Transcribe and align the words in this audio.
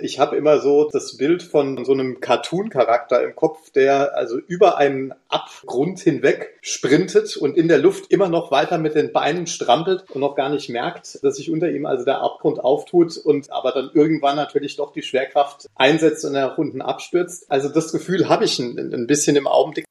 Ich 0.00 0.20
habe 0.20 0.36
immer 0.36 0.60
so 0.60 0.88
das 0.92 1.16
Bild 1.16 1.42
von 1.42 1.84
so 1.84 1.90
einem 1.92 2.20
Cartoon-Charakter 2.20 3.20
im 3.24 3.34
Kopf, 3.34 3.70
der 3.70 4.16
also 4.16 4.38
über 4.38 4.78
einen 4.78 5.12
Abgrund 5.28 5.98
hinweg 5.98 6.56
sprintet 6.60 7.36
und 7.36 7.56
in 7.56 7.66
der 7.66 7.78
Luft 7.78 8.12
immer 8.12 8.28
noch 8.28 8.52
weiter 8.52 8.78
mit 8.78 8.94
den 8.94 9.12
Beinen 9.12 9.48
strampelt 9.48 10.04
und 10.12 10.20
noch 10.20 10.36
gar 10.36 10.50
nicht 10.50 10.68
merkt, 10.68 11.18
dass 11.24 11.34
sich 11.34 11.50
unter 11.50 11.68
ihm 11.68 11.84
also 11.84 12.04
der 12.04 12.20
Abgrund 12.20 12.60
auftut 12.60 13.16
und 13.16 13.50
aber 13.50 13.72
dann 13.72 13.90
irgendwann 13.92 14.36
natürlich 14.36 14.76
doch 14.76 14.92
die 14.92 15.02
Schwerkraft 15.02 15.66
einsetzt 15.74 16.24
und 16.24 16.36
er 16.36 16.50
nach 16.50 16.58
unten 16.58 16.80
abstürzt. 16.80 17.50
Also 17.50 17.68
das 17.68 17.90
Gefühl 17.90 18.28
habe 18.28 18.44
ich 18.44 18.56
ein, 18.60 18.78
ein 18.78 19.08
bisschen 19.08 19.34
im 19.34 19.48
Augenblick. 19.48 19.84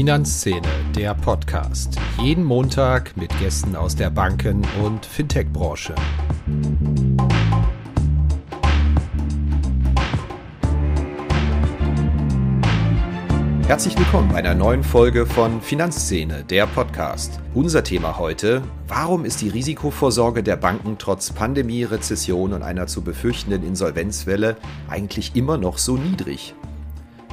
Finanzszene, 0.00 0.66
der 0.96 1.12
Podcast. 1.12 1.98
Jeden 2.22 2.42
Montag 2.42 3.14
mit 3.18 3.38
Gästen 3.38 3.76
aus 3.76 3.94
der 3.94 4.08
Banken- 4.08 4.64
und 4.82 5.04
Fintech-Branche. 5.04 5.94
Herzlich 13.66 13.98
willkommen 13.98 14.30
bei 14.32 14.36
einer 14.36 14.54
neuen 14.54 14.82
Folge 14.82 15.26
von 15.26 15.60
Finanzszene, 15.60 16.44
der 16.44 16.66
Podcast. 16.66 17.38
Unser 17.52 17.84
Thema 17.84 18.16
heute, 18.16 18.62
warum 18.88 19.26
ist 19.26 19.42
die 19.42 19.50
Risikovorsorge 19.50 20.42
der 20.42 20.56
Banken 20.56 20.96
trotz 20.96 21.30
Pandemie, 21.30 21.84
Rezession 21.84 22.54
und 22.54 22.62
einer 22.62 22.86
zu 22.86 23.02
befürchtenden 23.02 23.62
Insolvenzwelle 23.62 24.56
eigentlich 24.88 25.36
immer 25.36 25.58
noch 25.58 25.76
so 25.76 25.98
niedrig? 25.98 26.54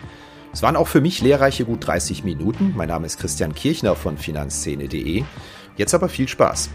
Es 0.52 0.62
waren 0.62 0.77
auch 0.77 0.86
für 0.86 1.00
mich 1.00 1.20
lehrreiche 1.20 1.64
gut 1.64 1.84
30 1.84 2.22
Minuten. 2.22 2.74
Mein 2.77 2.88
Name 2.88 3.06
ist 3.06 3.19
Christian 3.19 3.56
Kirchner 3.56 3.97
von 3.97 4.16
Finanzszene.de. 4.16 5.24
Jetzt 5.77 5.94
aber 5.94 6.08
viel 6.08 6.28
Spaß. 6.28 6.70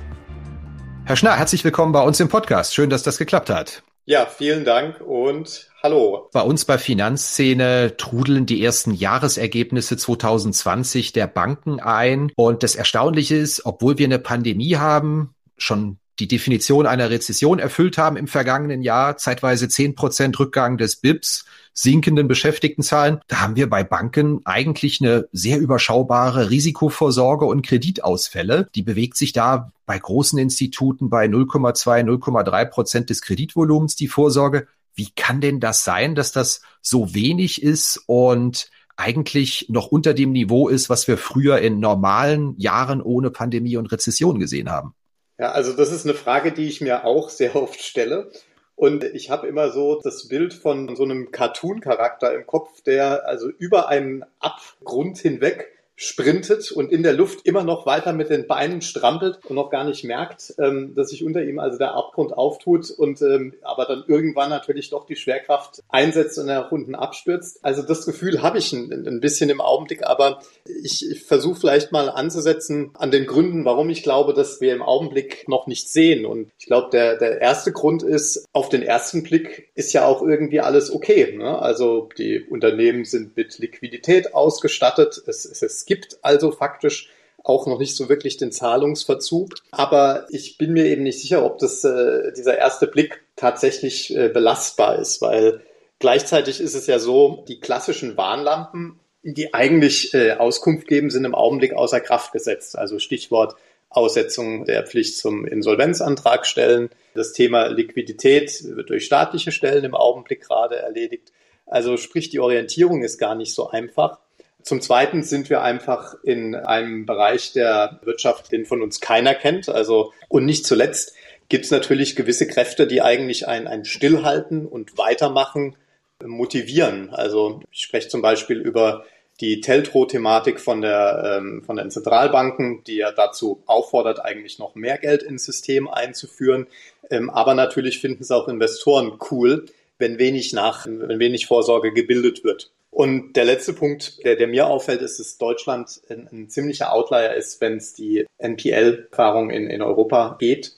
Herr 1.06 1.16
Schnarr, 1.16 1.38
herzlich 1.38 1.64
willkommen 1.64 1.94
bei 1.94 2.02
uns 2.02 2.20
im 2.20 2.28
Podcast. 2.28 2.74
Schön, 2.74 2.90
dass 2.90 3.04
das 3.04 3.18
geklappt 3.18 3.50
hat. 3.50 3.84
Ja, 4.04 4.26
vielen 4.26 4.66
Dank 4.66 5.00
und 5.00 5.70
hallo. 5.82 6.30
Bei 6.34 6.42
uns 6.42 6.66
bei 6.66 6.78
Finanzszene 6.78 7.96
trudeln 7.96 8.46
die 8.46 8.64
ersten 8.64 8.92
Jahresergebnisse 8.92 9.96
2020 9.96 11.14
der 11.14 11.28
Banken 11.28 11.80
ein. 11.80 12.34
Und 12.36 12.64
das 12.64 12.76
Erstaunliche 12.76 13.36
ist, 13.36 13.66
obwohl 13.66 13.98
wir 13.98 14.08
eine 14.08 14.20
Pandemie 14.20 14.76
haben, 14.76 15.34
schon 15.58 16.00
die 16.20 16.28
Definition 16.28 16.86
einer 16.86 17.10
Rezession 17.10 17.60
erfüllt 17.60 17.98
haben 17.98 18.18
im 18.18 18.28
vergangenen 18.28 18.82
Jahr, 18.82 19.18
zeitweise 19.18 19.68
zehn 19.68 19.96
Prozent 19.96 20.40
Rückgang 20.40 20.78
des 20.78 20.98
BIPs, 20.98 21.46
sinkenden 21.74 22.28
Beschäftigtenzahlen. 22.28 23.20
Da 23.28 23.42
haben 23.42 23.56
wir 23.56 23.70
bei 23.70 23.84
Banken 23.84 24.42
eigentlich 24.46 25.02
eine 25.02 25.28
sehr 25.34 25.60
überschaubare 25.60 26.50
Risikovorsorge 26.50 27.46
und 27.46 27.66
Kreditausfälle. 27.66 28.70
Die 28.76 28.84
bewegt 28.84 29.18
sich 29.18 29.34
da 29.34 29.72
bei 29.86 30.00
großen 30.00 30.40
Instituten 30.40 31.10
bei 31.10 31.26
0,2, 31.26 32.04
0,3 32.04 32.66
Prozent 32.66 33.10
des 33.10 33.22
Kreditvolumens 33.22 33.96
die 33.96 34.08
Vorsorge. 34.08 34.68
Wie 34.96 35.10
kann 35.16 35.42
denn 35.42 35.60
das 35.60 35.84
sein, 35.84 36.16
dass 36.16 36.32
das 36.32 36.62
so 36.82 37.14
wenig 37.14 37.62
ist 37.62 38.02
und 38.08 38.70
eigentlich 38.96 39.66
noch 39.68 39.88
unter 39.88 40.14
dem 40.14 40.32
Niveau 40.32 40.70
ist, 40.70 40.90
was 40.90 41.10
wir 41.10 41.18
früher 41.18 41.60
in 41.60 41.82
normalen 41.82 42.58
Jahren 42.58 43.02
ohne 43.02 43.30
Pandemie 43.30 43.76
und 43.76 43.92
Rezession 43.92 44.40
gesehen 44.40 44.70
haben? 44.70 44.94
Ja, 45.38 45.52
also 45.52 45.74
das 45.74 45.92
ist 45.92 46.06
eine 46.06 46.14
Frage, 46.14 46.52
die 46.54 46.68
ich 46.68 46.82
mir 46.82 47.06
auch 47.06 47.30
sehr 47.30 47.56
oft 47.56 47.82
stelle. 47.82 48.32
Und 48.76 49.04
ich 49.04 49.30
habe 49.30 49.48
immer 49.48 49.70
so 49.72 50.02
das 50.02 50.28
Bild 50.28 50.54
von 50.54 50.96
so 50.96 51.04
einem 51.04 51.32
Cartoon-Charakter 51.32 52.34
im 52.34 52.46
Kopf, 52.46 52.82
der 52.82 53.28
also 53.28 53.50
über 53.50 53.88
einen 53.88 54.26
Abgrund 54.40 55.18
hinweg 55.18 55.75
sprintet 55.96 56.72
und 56.72 56.92
in 56.92 57.04
der 57.04 57.14
Luft 57.14 57.46
immer 57.46 57.64
noch 57.64 57.86
weiter 57.86 58.12
mit 58.12 58.30
den 58.30 58.48
Beinen 58.48 58.82
strampelt 58.82 59.40
und 59.46 59.56
noch 59.56 59.70
gar 59.70 59.86
nicht 59.86 60.04
merkt, 60.04 60.54
ähm, 60.60 60.94
dass 60.96 61.10
sich 61.10 61.24
unter 61.24 61.44
ihm 61.44 61.60
also 61.60 61.78
der 61.78 61.94
Abgrund 61.94 62.34
auftut 62.34 62.92
und 62.92 63.22
ähm, 63.22 63.54
aber 63.62 63.86
dann 63.86 64.04
irgendwann 64.08 64.50
natürlich 64.50 64.90
doch 64.90 65.06
die 65.06 65.16
Schwerkraft 65.16 65.84
einsetzt 65.90 66.38
und 66.38 66.48
nach 66.48 66.72
unten 66.72 66.96
abstürzt. 66.96 67.60
Also 67.64 67.82
das 67.82 68.06
Gefühl 68.06 68.42
habe 68.42 68.58
ich 68.58 68.74
ein, 68.74 68.92
ein, 68.92 69.22
bisschen 69.22 69.50
im 69.50 69.62
Augenblick, 69.62 70.06
aber 70.06 70.42
ich, 70.84 71.10
ich 71.10 71.24
versuche 71.24 71.62
vielleicht 71.62 71.92
mal 71.92 72.10
anzusetzen 72.10 72.92
an 72.96 73.12
den 73.12 73.26
Gründen, 73.26 73.64
warum 73.64 73.90
ich 73.90 74.04
glaube, 74.04 74.34
dass 74.34 74.60
wir 74.60 74.74
im 74.74 74.82
Augenblick 74.82 75.48
noch 75.48 75.68
nicht 75.68 75.90
sehen. 75.90 76.26
Und 76.26 76.52
ich 76.60 76.66
glaube, 76.66 76.90
der, 76.92 77.18
der 77.18 77.42
erste 77.42 77.72
Grund 77.72 78.04
ist, 78.04 78.46
auf 78.52 78.70
den 78.70 78.84
ersten 78.84 79.24
Blick 79.24 79.70
ist 79.76 79.94
ja 79.94 80.06
auch 80.06 80.22
irgendwie 80.22 80.60
alles 80.60 80.92
okay. 80.92 81.36
Ne? 81.38 81.58
Also 81.58 82.10
die 82.18 82.42
Unternehmen 82.42 83.06
sind 83.06 83.36
mit 83.38 83.58
Liquidität 83.58 84.34
ausgestattet. 84.34 85.22
Es, 85.26 85.46
es, 85.46 85.85
es 85.86 85.88
gibt 85.88 86.18
also 86.24 86.52
faktisch 86.52 87.12
auch 87.44 87.68
noch 87.68 87.78
nicht 87.78 87.96
so 87.96 88.10
wirklich 88.10 88.38
den 88.38 88.52
Zahlungsverzug. 88.52 89.52
Aber 89.70 90.26
ich 90.32 90.58
bin 90.58 90.74
mir 90.74 90.86
eben 90.86 91.04
nicht 91.04 91.22
sicher, 91.22 91.46
ob 91.46 91.60
das, 91.60 91.84
äh, 91.84 92.34
dieser 92.36 92.58
erste 92.58 92.88
Blick 92.88 93.24
tatsächlich 93.36 94.16
äh, 94.16 94.30
belastbar 94.30 94.98
ist, 94.98 95.22
weil 95.22 95.62
gleichzeitig 96.00 96.60
ist 96.60 96.74
es 96.74 96.88
ja 96.88 96.98
so, 96.98 97.46
die 97.48 97.60
klassischen 97.60 98.18
Warnlampen, 98.18 99.00
die 99.22 99.54
eigentlich 99.54 100.12
äh, 100.16 100.32
Auskunft 100.32 100.88
geben, 100.88 101.12
sind 101.12 101.24
im 101.24 101.36
Augenblick 101.36 101.74
außer 101.74 102.00
Kraft 102.00 102.32
gesetzt. 102.32 102.76
Also 102.76 102.98
Stichwort 102.98 103.56
Aussetzung 103.92 104.66
der 104.66 104.88
Pflicht 104.88 105.20
zum 105.20 105.46
Insolvenzantrag 105.46 106.48
stellen. 106.48 106.90
Das 107.14 107.32
Thema 107.34 107.68
Liquidität 107.68 108.76
wird 108.76 108.90
durch 108.90 109.06
staatliche 109.06 109.52
Stellen 109.52 109.86
im 109.86 109.94
Augenblick 109.94 110.42
gerade 110.42 110.78
erledigt. 110.78 111.32
Also 111.68 111.98
sprich, 111.98 112.32
die 112.32 112.40
Orientierung 112.40 113.04
ist 113.04 113.20
gar 113.20 113.36
nicht 113.36 113.54
so 113.54 113.70
einfach. 113.70 114.20
Zum 114.66 114.82
Zweiten 114.82 115.22
sind 115.22 115.52
wir 115.52 115.62
einfach 115.62 116.16
in 116.24 116.56
einem 116.56 117.06
Bereich 117.06 117.54
der 117.54 118.00
Wirtschaft, 118.04 118.52
den 118.52 118.66
von 118.66 118.82
uns 118.82 119.00
keiner 119.00 119.36
kennt. 119.36 119.70
Also, 119.70 120.12
und 120.28 120.44
nicht 120.46 120.66
zuletzt 120.66 121.14
gibt 121.50 121.66
es 121.66 121.72
natürlich 121.72 122.16
gewisse 122.16 122.48
Kräfte, 122.48 122.88
die 122.88 123.04
eigentlich 123.04 123.48
ein, 123.48 123.68
ein 123.68 123.86
Stillhalten 123.86 124.66
und 124.66 124.98
Weitermachen 124.98 125.76
motivieren. 126.24 127.12
Also 127.12 127.62
ich 127.72 127.82
spreche 127.82 128.08
zum 128.08 128.24
Beispiel 128.24 128.60
über 128.60 129.06
die 129.40 129.62
Teltro-Thematik 129.62 130.60
von, 130.60 130.82
der, 130.82 131.38
ähm, 131.38 131.62
von 131.64 131.76
den 131.76 131.92
Zentralbanken, 131.92 132.84
die 132.86 132.96
ja 132.96 133.12
dazu 133.12 133.62
auffordert, 133.68 134.20
eigentlich 134.26 134.58
noch 134.58 134.74
mehr 134.74 134.98
Geld 134.98 135.22
ins 135.22 135.46
System 135.46 135.88
einzuführen. 135.88 136.66
Ähm, 137.12 137.30
aber 137.30 137.54
natürlich 137.54 138.00
finden 138.00 138.24
es 138.24 138.32
auch 138.32 138.48
Investoren 138.48 139.20
cool, 139.30 139.68
wenn 140.00 140.18
wenig 140.18 140.54
nach, 140.54 140.88
wenn 140.88 141.20
wenig 141.20 141.46
Vorsorge 141.46 141.94
gebildet 141.94 142.44
wird. 142.44 142.72
Und 142.96 143.34
der 143.34 143.44
letzte 143.44 143.74
Punkt, 143.74 144.24
der, 144.24 144.38
der 144.38 144.48
mir 144.48 144.68
auffällt, 144.68 145.02
ist, 145.02 145.20
dass 145.20 145.38
Deutschland 145.38 146.00
ein, 146.10 146.30
ein 146.32 146.50
ziemlicher 146.50 146.94
Outlier 146.94 147.34
ist, 147.34 147.60
wenn 147.60 147.76
es 147.76 147.94
die 147.94 148.26
NPL-Erfahrung 148.38 149.50
in, 149.50 149.70
in 149.70 149.82
Europa 149.82 150.38
geht. 150.40 150.78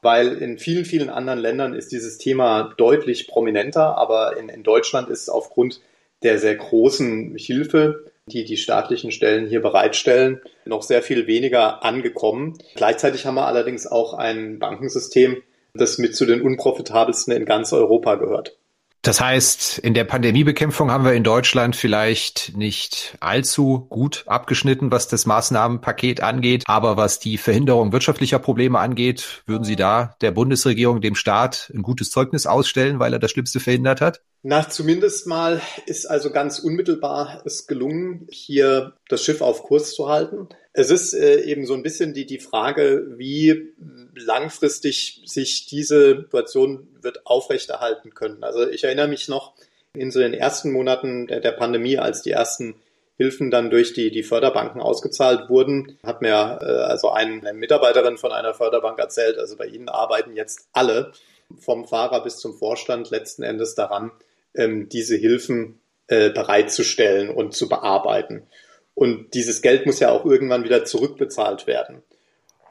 Weil 0.00 0.40
in 0.40 0.58
vielen, 0.58 0.84
vielen 0.84 1.10
anderen 1.10 1.40
Ländern 1.40 1.74
ist 1.74 1.90
dieses 1.90 2.18
Thema 2.18 2.72
deutlich 2.78 3.26
prominenter, 3.26 3.98
aber 3.98 4.36
in, 4.36 4.48
in 4.48 4.62
Deutschland 4.62 5.08
ist 5.08 5.28
aufgrund 5.28 5.80
der 6.22 6.38
sehr 6.38 6.54
großen 6.54 7.34
Hilfe, 7.36 8.12
die 8.26 8.44
die 8.44 8.58
staatlichen 8.58 9.10
Stellen 9.10 9.48
hier 9.48 9.60
bereitstellen, 9.60 10.40
noch 10.66 10.84
sehr 10.84 11.02
viel 11.02 11.26
weniger 11.26 11.82
angekommen. 11.82 12.56
Gleichzeitig 12.76 13.26
haben 13.26 13.34
wir 13.34 13.48
allerdings 13.48 13.88
auch 13.88 14.14
ein 14.14 14.60
Bankensystem, 14.60 15.42
das 15.74 15.98
mit 15.98 16.14
zu 16.14 16.26
den 16.26 16.42
unprofitabelsten 16.42 17.34
in 17.34 17.44
ganz 17.44 17.72
Europa 17.72 18.14
gehört. 18.14 18.56
Das 19.06 19.20
heißt, 19.20 19.78
in 19.78 19.94
der 19.94 20.02
Pandemiebekämpfung 20.02 20.90
haben 20.90 21.04
wir 21.04 21.12
in 21.12 21.22
Deutschland 21.22 21.76
vielleicht 21.76 22.56
nicht 22.56 23.16
allzu 23.20 23.86
gut 23.88 24.24
abgeschnitten, 24.26 24.90
was 24.90 25.06
das 25.06 25.26
Maßnahmenpaket 25.26 26.22
angeht. 26.22 26.64
Aber 26.66 26.96
was 26.96 27.20
die 27.20 27.38
Verhinderung 27.38 27.92
wirtschaftlicher 27.92 28.40
Probleme 28.40 28.80
angeht, 28.80 29.44
würden 29.46 29.62
Sie 29.62 29.76
da 29.76 30.16
der 30.22 30.32
Bundesregierung, 30.32 31.00
dem 31.00 31.14
Staat 31.14 31.70
ein 31.72 31.82
gutes 31.82 32.10
Zeugnis 32.10 32.46
ausstellen, 32.46 32.98
weil 32.98 33.12
er 33.12 33.20
das 33.20 33.30
Schlimmste 33.30 33.60
verhindert 33.60 34.00
hat? 34.00 34.22
Na, 34.48 34.68
zumindest 34.68 35.26
mal 35.26 35.60
ist 35.86 36.06
also 36.06 36.30
ganz 36.30 36.60
unmittelbar 36.60 37.42
es 37.44 37.66
gelungen, 37.66 38.28
hier 38.30 38.92
das 39.08 39.24
Schiff 39.24 39.40
auf 39.40 39.64
Kurs 39.64 39.92
zu 39.92 40.08
halten. 40.08 40.48
Es 40.72 40.92
ist 40.92 41.14
äh, 41.14 41.40
eben 41.40 41.66
so 41.66 41.74
ein 41.74 41.82
bisschen 41.82 42.14
die, 42.14 42.26
die 42.26 42.38
Frage, 42.38 43.08
wie 43.16 43.72
langfristig 44.14 45.20
sich 45.26 45.66
diese 45.66 46.18
Situation 46.20 46.86
wird 47.02 47.26
aufrechterhalten 47.26 48.14
können. 48.14 48.44
Also 48.44 48.68
ich 48.68 48.84
erinnere 48.84 49.08
mich 49.08 49.28
noch 49.28 49.54
in 49.94 50.12
so 50.12 50.20
den 50.20 50.32
ersten 50.32 50.70
Monaten 50.70 51.26
der, 51.26 51.40
der 51.40 51.50
Pandemie, 51.50 51.98
als 51.98 52.22
die 52.22 52.30
ersten 52.30 52.76
Hilfen 53.16 53.50
dann 53.50 53.68
durch 53.68 53.94
die, 53.94 54.12
die 54.12 54.22
Förderbanken 54.22 54.80
ausgezahlt 54.80 55.50
wurden, 55.50 55.98
hat 56.04 56.22
mir 56.22 56.60
äh, 56.62 56.66
also 56.66 57.10
eine 57.10 57.52
Mitarbeiterin 57.52 58.16
von 58.16 58.30
einer 58.30 58.54
Förderbank 58.54 59.00
erzählt, 59.00 59.38
also 59.38 59.56
bei 59.56 59.66
Ihnen 59.66 59.88
arbeiten 59.88 60.36
jetzt 60.36 60.68
alle 60.72 61.10
vom 61.58 61.84
Fahrer 61.84 62.22
bis 62.22 62.38
zum 62.38 62.54
Vorstand 62.54 63.10
letzten 63.10 63.42
Endes 63.42 63.74
daran, 63.74 64.12
ähm, 64.56 64.88
diese 64.88 65.16
Hilfen 65.16 65.80
äh, 66.08 66.30
bereitzustellen 66.30 67.30
und 67.30 67.54
zu 67.54 67.68
bearbeiten. 67.68 68.46
Und 68.94 69.34
dieses 69.34 69.60
Geld 69.60 69.86
muss 69.86 70.00
ja 70.00 70.10
auch 70.10 70.24
irgendwann 70.24 70.64
wieder 70.64 70.84
zurückbezahlt 70.84 71.66
werden. 71.66 72.02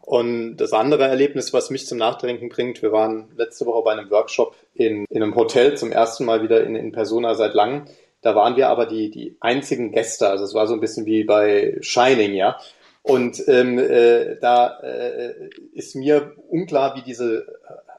Und 0.02 0.58
das 0.58 0.72
andere 0.72 1.06
Erlebnis, 1.06 1.52
was 1.52 1.72
mich 1.72 1.88
zum 1.88 1.98
Nachdenken 1.98 2.50
bringt, 2.50 2.82
wir 2.82 2.92
waren 2.92 3.30
letzte 3.38 3.66
Woche 3.66 3.84
bei 3.84 3.92
einem 3.92 4.10
Workshop 4.12 4.56
in, 4.74 5.06
in 5.10 5.24
einem 5.24 5.36
Hotel 5.36 5.78
zum 5.78 5.92
ersten 5.92 6.26
Mal 6.26 6.44
wieder 6.44 6.64
in, 6.64 6.76
in 6.76 6.92
Persona 6.92 7.34
seit 7.34 7.56
langem. 7.56 7.86
Da 8.22 8.36
waren 8.36 8.56
wir 8.56 8.70
aber 8.70 8.86
die, 8.86 9.10
die 9.10 9.36
einzigen 9.40 9.92
Gäste. 9.92 10.30
Also 10.30 10.46
es 10.46 10.54
war 10.54 10.68
so 10.68 10.74
ein 10.74 10.80
bisschen 10.80 11.06
wie 11.06 11.24
bei 11.24 11.78
Shining, 11.82 12.34
ja. 12.34 12.60
Und 13.02 13.44
ähm, 13.48 13.78
äh, 13.78 14.38
da 14.40 14.80
äh, 14.82 15.34
ist 15.74 15.96
mir 15.96 16.34
unklar, 16.50 16.96
wie 16.96 17.04
diese 17.04 17.46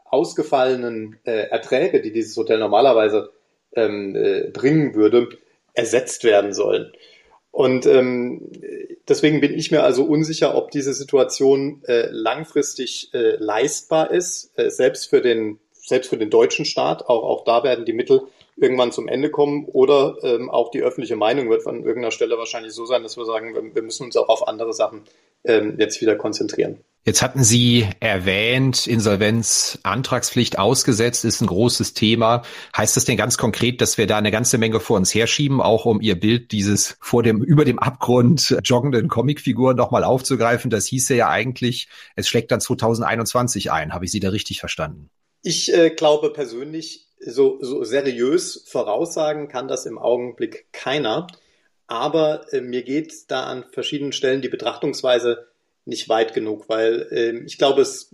ausgefallenen 0.04 1.18
äh, 1.24 1.48
Erträge, 1.48 2.00
die 2.00 2.12
dieses 2.12 2.36
Hotel 2.36 2.58
normalerweise 2.58 3.30
ähm, 3.76 4.16
äh, 4.16 4.50
bringen 4.50 4.94
würde, 4.94 5.28
ersetzt 5.74 6.24
werden 6.24 6.52
sollen. 6.52 6.92
Und 7.56 7.86
ähm, 7.86 8.50
deswegen 9.08 9.40
bin 9.40 9.54
ich 9.54 9.70
mir 9.70 9.82
also 9.82 10.04
unsicher, 10.04 10.56
ob 10.56 10.70
diese 10.70 10.92
Situation 10.92 11.82
äh, 11.86 12.08
langfristig 12.10 13.14
äh, 13.14 13.36
leistbar 13.36 14.10
ist, 14.10 14.52
äh, 14.58 14.68
selbst 14.70 15.08
für 15.08 15.22
den 15.22 15.58
selbst 15.72 16.10
für 16.10 16.18
den 16.18 16.30
deutschen 16.30 16.64
Staat. 16.64 17.06
Auch 17.08 17.22
auch 17.22 17.44
da 17.44 17.62
werden 17.62 17.86
die 17.86 17.92
Mittel 17.94 18.22
irgendwann 18.56 18.92
zum 18.92 19.08
Ende 19.08 19.30
kommen 19.30 19.66
oder 19.66 20.16
ähm, 20.22 20.50
auch 20.50 20.70
die 20.70 20.82
öffentliche 20.82 21.16
Meinung 21.16 21.48
wird 21.48 21.66
an 21.66 21.76
irgendeiner 21.76 22.10
Stelle 22.10 22.36
wahrscheinlich 22.36 22.72
so 22.72 22.84
sein, 22.86 23.02
dass 23.02 23.16
wir 23.16 23.24
sagen, 23.24 23.54
wir, 23.54 23.74
wir 23.74 23.82
müssen 23.82 24.04
uns 24.04 24.16
auch 24.16 24.28
auf 24.28 24.48
andere 24.48 24.72
Sachen 24.72 25.04
ähm, 25.44 25.76
jetzt 25.78 26.00
wieder 26.00 26.16
konzentrieren. 26.16 26.78
Jetzt 27.06 27.22
hatten 27.22 27.44
Sie 27.44 27.88
erwähnt, 28.00 28.88
Insolvenz, 28.88 29.78
Antragspflicht 29.84 30.58
ausgesetzt 30.58 31.24
ist 31.24 31.40
ein 31.40 31.46
großes 31.46 31.94
Thema. 31.94 32.42
Heißt 32.76 32.96
das 32.96 33.04
denn 33.04 33.16
ganz 33.16 33.38
konkret, 33.38 33.80
dass 33.80 33.96
wir 33.96 34.08
da 34.08 34.18
eine 34.18 34.32
ganze 34.32 34.58
Menge 34.58 34.80
vor 34.80 34.96
uns 34.96 35.14
herschieben, 35.14 35.60
auch 35.60 35.84
um 35.84 36.00
Ihr 36.00 36.18
Bild 36.18 36.50
dieses 36.50 36.96
vor 37.00 37.22
dem, 37.22 37.44
über 37.44 37.64
dem 37.64 37.78
Abgrund 37.78 38.56
joggenden 38.64 39.06
Comicfiguren 39.06 39.76
nochmal 39.76 40.02
aufzugreifen? 40.02 40.68
Das 40.68 40.86
hieße 40.86 41.14
ja 41.14 41.28
eigentlich, 41.28 41.86
es 42.16 42.26
schlägt 42.26 42.50
dann 42.50 42.60
2021 42.60 43.70
ein. 43.70 43.94
Habe 43.94 44.06
ich 44.06 44.10
Sie 44.10 44.18
da 44.18 44.30
richtig 44.30 44.58
verstanden? 44.58 45.08
Ich 45.42 45.72
äh, 45.72 45.90
glaube 45.90 46.32
persönlich, 46.32 47.06
so, 47.20 47.58
so 47.60 47.84
seriös 47.84 48.64
voraussagen 48.66 49.46
kann 49.46 49.68
das 49.68 49.86
im 49.86 49.96
Augenblick 49.96 50.72
keiner. 50.72 51.28
Aber 51.86 52.52
äh, 52.52 52.60
mir 52.60 52.82
geht 52.82 53.30
da 53.30 53.44
an 53.44 53.64
verschiedenen 53.70 54.12
Stellen 54.12 54.42
die 54.42 54.48
Betrachtungsweise 54.48 55.46
nicht 55.84 56.08
weit 56.08 56.34
genug, 56.34 56.68
weil 56.68 57.08
äh, 57.12 57.44
ich 57.44 57.58
glaube, 57.58 57.82
es 57.82 58.10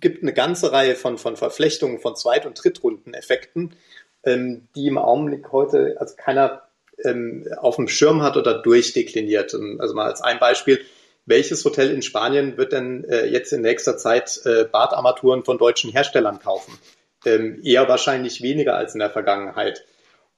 gibt 0.00 0.22
eine 0.22 0.32
ganze 0.32 0.72
Reihe 0.72 0.94
von, 0.94 1.18
von 1.18 1.36
Verflechtungen 1.36 1.98
von 1.98 2.14
Zweit- 2.14 2.46
und 2.46 2.62
Drittrundeneffekten, 2.62 3.74
ähm, 4.24 4.68
die 4.76 4.86
im 4.86 4.98
Augenblick 4.98 5.50
heute 5.50 5.96
also 5.98 6.14
keiner 6.16 6.62
ähm, 7.04 7.48
auf 7.56 7.76
dem 7.76 7.88
Schirm 7.88 8.22
hat 8.22 8.36
oder 8.36 8.62
durchdekliniert. 8.62 9.54
Und 9.54 9.80
also 9.80 9.94
mal 9.94 10.06
als 10.08 10.20
ein 10.20 10.38
Beispiel, 10.38 10.80
welches 11.26 11.64
Hotel 11.64 11.90
in 11.90 12.02
Spanien 12.02 12.56
wird 12.56 12.72
denn 12.72 13.04
äh, 13.04 13.26
jetzt 13.26 13.52
in 13.52 13.62
nächster 13.62 13.96
Zeit 13.96 14.40
äh, 14.44 14.64
Badarmaturen 14.64 15.44
von 15.44 15.58
deutschen 15.58 15.90
Herstellern 15.90 16.38
kaufen? 16.38 16.78
Ähm, 17.24 17.60
eher 17.64 17.88
wahrscheinlich 17.88 18.42
weniger 18.42 18.76
als 18.76 18.94
in 18.94 19.00
der 19.00 19.10
Vergangenheit. 19.10 19.84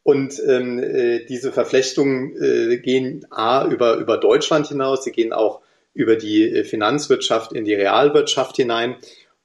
Und 0.05 0.41
ähm, 0.47 0.79
äh, 0.79 1.25
diese 1.25 1.51
Verflechtungen 1.51 2.37
äh, 2.41 2.77
gehen 2.77 3.27
A 3.31 3.67
über, 3.67 3.97
über 3.97 4.19
Deutschland 4.19 4.69
hinaus, 4.69 5.03
sie 5.03 5.13
gehen 5.13 5.33
auch 5.33 5.63
über 5.95 6.17
die 6.17 6.43
äh, 6.45 6.65
Finanzwirtschaft 6.65 7.55
in 7.55 7.65
die 7.65 7.75
Realwirtschaft 7.75 8.57
hinein. 8.57 8.97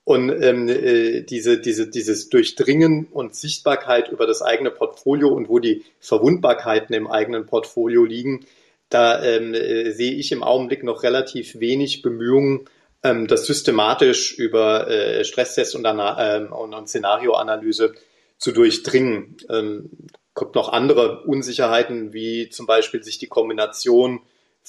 Und 0.03 0.29
ähm, 0.29 0.67
äh, 0.67 1.21
diese, 1.21 1.61
diese, 1.61 1.87
dieses 1.87 2.29
Durchdringen 2.29 3.07
und 3.09 3.35
Sichtbarkeit 3.35 4.09
über 4.09 4.27
das 4.27 4.41
eigene 4.41 4.69
Portfolio 4.69 5.29
und 5.29 5.47
wo 5.47 5.59
die 5.59 5.83
Verwundbarkeiten 5.99 6.93
im 6.93 7.07
eigenen 7.07 7.45
Portfolio 7.45 8.03
liegen, 8.03 8.45
da 8.89 9.23
ähm, 9.23 9.53
äh, 9.53 9.91
sehe 9.91 10.13
ich 10.13 10.31
im 10.33 10.43
Augenblick 10.43 10.83
noch 10.83 11.03
relativ 11.03 11.59
wenig 11.59 12.01
Bemühungen, 12.01 12.65
ähm, 13.01 13.27
das 13.27 13.45
systematisch 13.45 14.37
über 14.37 14.89
äh, 14.89 15.23
Stresstest 15.23 15.75
und, 15.75 15.85
ähm, 15.85 16.51
und, 16.51 16.73
und 16.73 16.89
Szenarioanalyse 16.89 17.93
zu 18.37 18.51
durchdringen. 18.51 19.37
Ähm, 19.49 19.91
kommt 20.39 20.55
noch 20.55 20.69
andere 20.69 21.23
Unsicherheiten, 21.23 22.13
wie 22.13 22.47
zum 22.47 22.65
Beispiel 22.65 23.03
sich 23.03 23.17
die 23.17 23.27
Kombination 23.27 24.21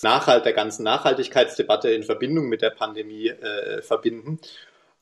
Nachhalt 0.02 0.44
der 0.44 0.52
ganzen 0.52 0.82
Nachhaltigkeitsdebatte 0.82 1.90
in 1.90 2.02
Verbindung 2.02 2.48
mit 2.48 2.62
der 2.62 2.70
Pandemie 2.70 3.28
äh, 3.28 3.80
verbinden. 3.82 4.40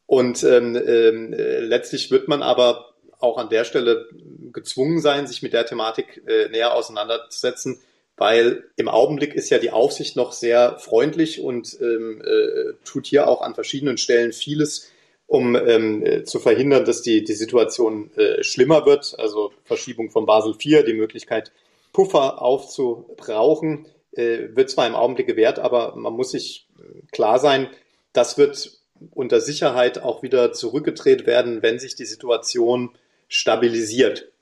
Und 0.07 0.43
ähm, 0.43 0.75
äh, 0.75 1.61
letztlich 1.61 2.11
wird 2.11 2.29
man 2.29 2.43
aber 2.43 2.93
auch 3.19 3.39
an 3.39 3.49
der 3.49 3.65
Stelle 3.65 4.09
gezwungen 4.53 5.01
sein, 5.01 5.27
sich 5.27 5.41
mit 5.41 5.53
der 5.53 5.65
Thematik 5.65 6.23
äh, 6.27 6.49
näher 6.49 6.75
auseinanderzusetzen, 6.75 7.81
weil 8.17 8.65
im 8.77 8.89
Augenblick 8.89 9.35
ist 9.35 9.49
ja 9.51 9.59
die 9.59 9.71
Aufsicht 9.71 10.17
noch 10.17 10.33
sehr 10.33 10.79
freundlich 10.81 11.41
und 11.41 11.79
ähm, 11.81 12.21
äh, 12.23 12.75
tut 12.85 13.07
hier 13.07 13.29
auch 13.29 13.41
an 13.41 13.55
verschiedenen 13.55 13.97
Stellen 13.97 14.33
vieles, 14.33 14.91
um 15.29 15.55
ähm, 15.55 16.05
äh, 16.05 16.25
zu 16.25 16.41
verhindern, 16.41 16.87
dass 16.87 17.03
die, 17.03 17.23
die 17.23 17.35
Situation 17.35 18.11
äh, 18.17 18.43
schlimmer 18.43 18.87
wird. 18.87 19.15
Also 19.19 19.53
Verschiebung 19.65 20.11
von 20.11 20.27
Basel 20.27 20.55
IV, 20.55 20.85
die 20.85 20.95
Möglichkeit, 20.95 21.53
Puffer 21.93 22.43
aufzubrauchen 22.43 23.87
äh, 24.13 24.49
wird 24.55 24.71
zwar 24.71 24.87
im 24.87 24.95
Augenblick 24.95 25.27
gewährt, 25.27 25.59
aber 25.59 25.95
man 25.97 26.15
muss 26.15 26.31
sich 26.33 26.67
äh, 26.79 27.07
klar 27.13 27.39
sein, 27.39 27.69
das 28.15 28.39
wird 28.39 28.79
unter 29.11 29.41
Sicherheit 29.41 29.99
auch 30.03 30.23
wieder 30.23 30.53
zurückgedreht 30.53 31.27
werden, 31.27 31.63
wenn 31.63 31.79
sich 31.79 31.95
die 31.95 32.07
Situation 32.07 32.91
stabilisiert. 33.29 34.33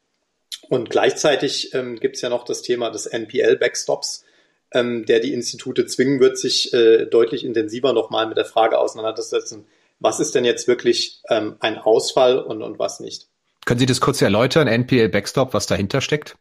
Und 0.69 0.89
gleichzeitig 0.89 1.75
ähm, 1.75 1.99
gibt 1.99 2.17
es 2.17 2.23
ja 2.23 2.29
noch 2.29 2.45
das 2.45 2.63
Thema 2.63 2.91
des 2.91 3.07
NPL-Backstops, 3.07 4.25
ähm, 4.73 5.05
der 5.05 5.19
die 5.19 5.35
Institute 5.35 5.85
zwingen 5.87 6.21
wird, 6.21 6.39
sich 6.39 6.73
äh, 6.73 7.07
deutlich 7.07 7.45
intensiver 7.45 7.93
nochmal 7.93 8.29
mit 8.29 8.37
der 8.37 8.45
Frage 8.45 8.79
auseinanderzusetzen, 8.79 9.67
was 9.99 10.21
ist 10.21 10.35
denn 10.35 10.45
jetzt 10.45 10.69
wirklich 10.69 11.23
ähm, 11.29 11.57
ein 11.61 11.79
Ausfall 11.79 12.39
und, 12.39 12.63
und 12.63 12.79
was 12.79 13.01
nicht. 13.01 13.29
Können 13.65 13.81
Sie 13.81 13.87
das 13.87 14.01
kurz 14.01 14.23
erläutern, 14.23 14.69
NPL-Backstop, 14.69 15.55
was 15.55 15.67
dahinter 15.67 16.01
steckt? 16.01 16.37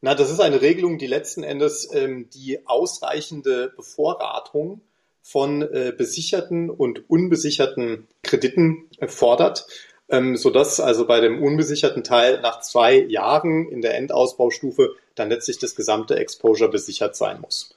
Na, 0.00 0.14
das 0.14 0.30
ist 0.30 0.40
eine 0.40 0.60
Regelung, 0.60 0.98
die 0.98 1.06
letzten 1.06 1.42
Endes 1.42 1.88
ähm, 1.92 2.28
die 2.32 2.66
ausreichende 2.66 3.72
Bevorratung 3.76 4.82
von 5.22 5.62
äh, 5.62 5.92
besicherten 5.96 6.70
und 6.70 7.10
unbesicherten 7.10 8.06
Krediten 8.22 8.88
äh, 8.98 9.08
fordert, 9.08 9.66
ähm, 10.08 10.36
sodass 10.36 10.78
also 10.78 11.06
bei 11.06 11.20
dem 11.20 11.42
unbesicherten 11.42 12.04
Teil 12.04 12.40
nach 12.40 12.60
zwei 12.60 12.96
Jahren 12.96 13.68
in 13.68 13.80
der 13.80 13.96
Endausbaustufe 13.96 14.94
dann 15.16 15.30
letztlich 15.30 15.58
das 15.58 15.74
gesamte 15.74 16.16
Exposure 16.16 16.70
besichert 16.70 17.16
sein 17.16 17.40
muss. 17.40 17.75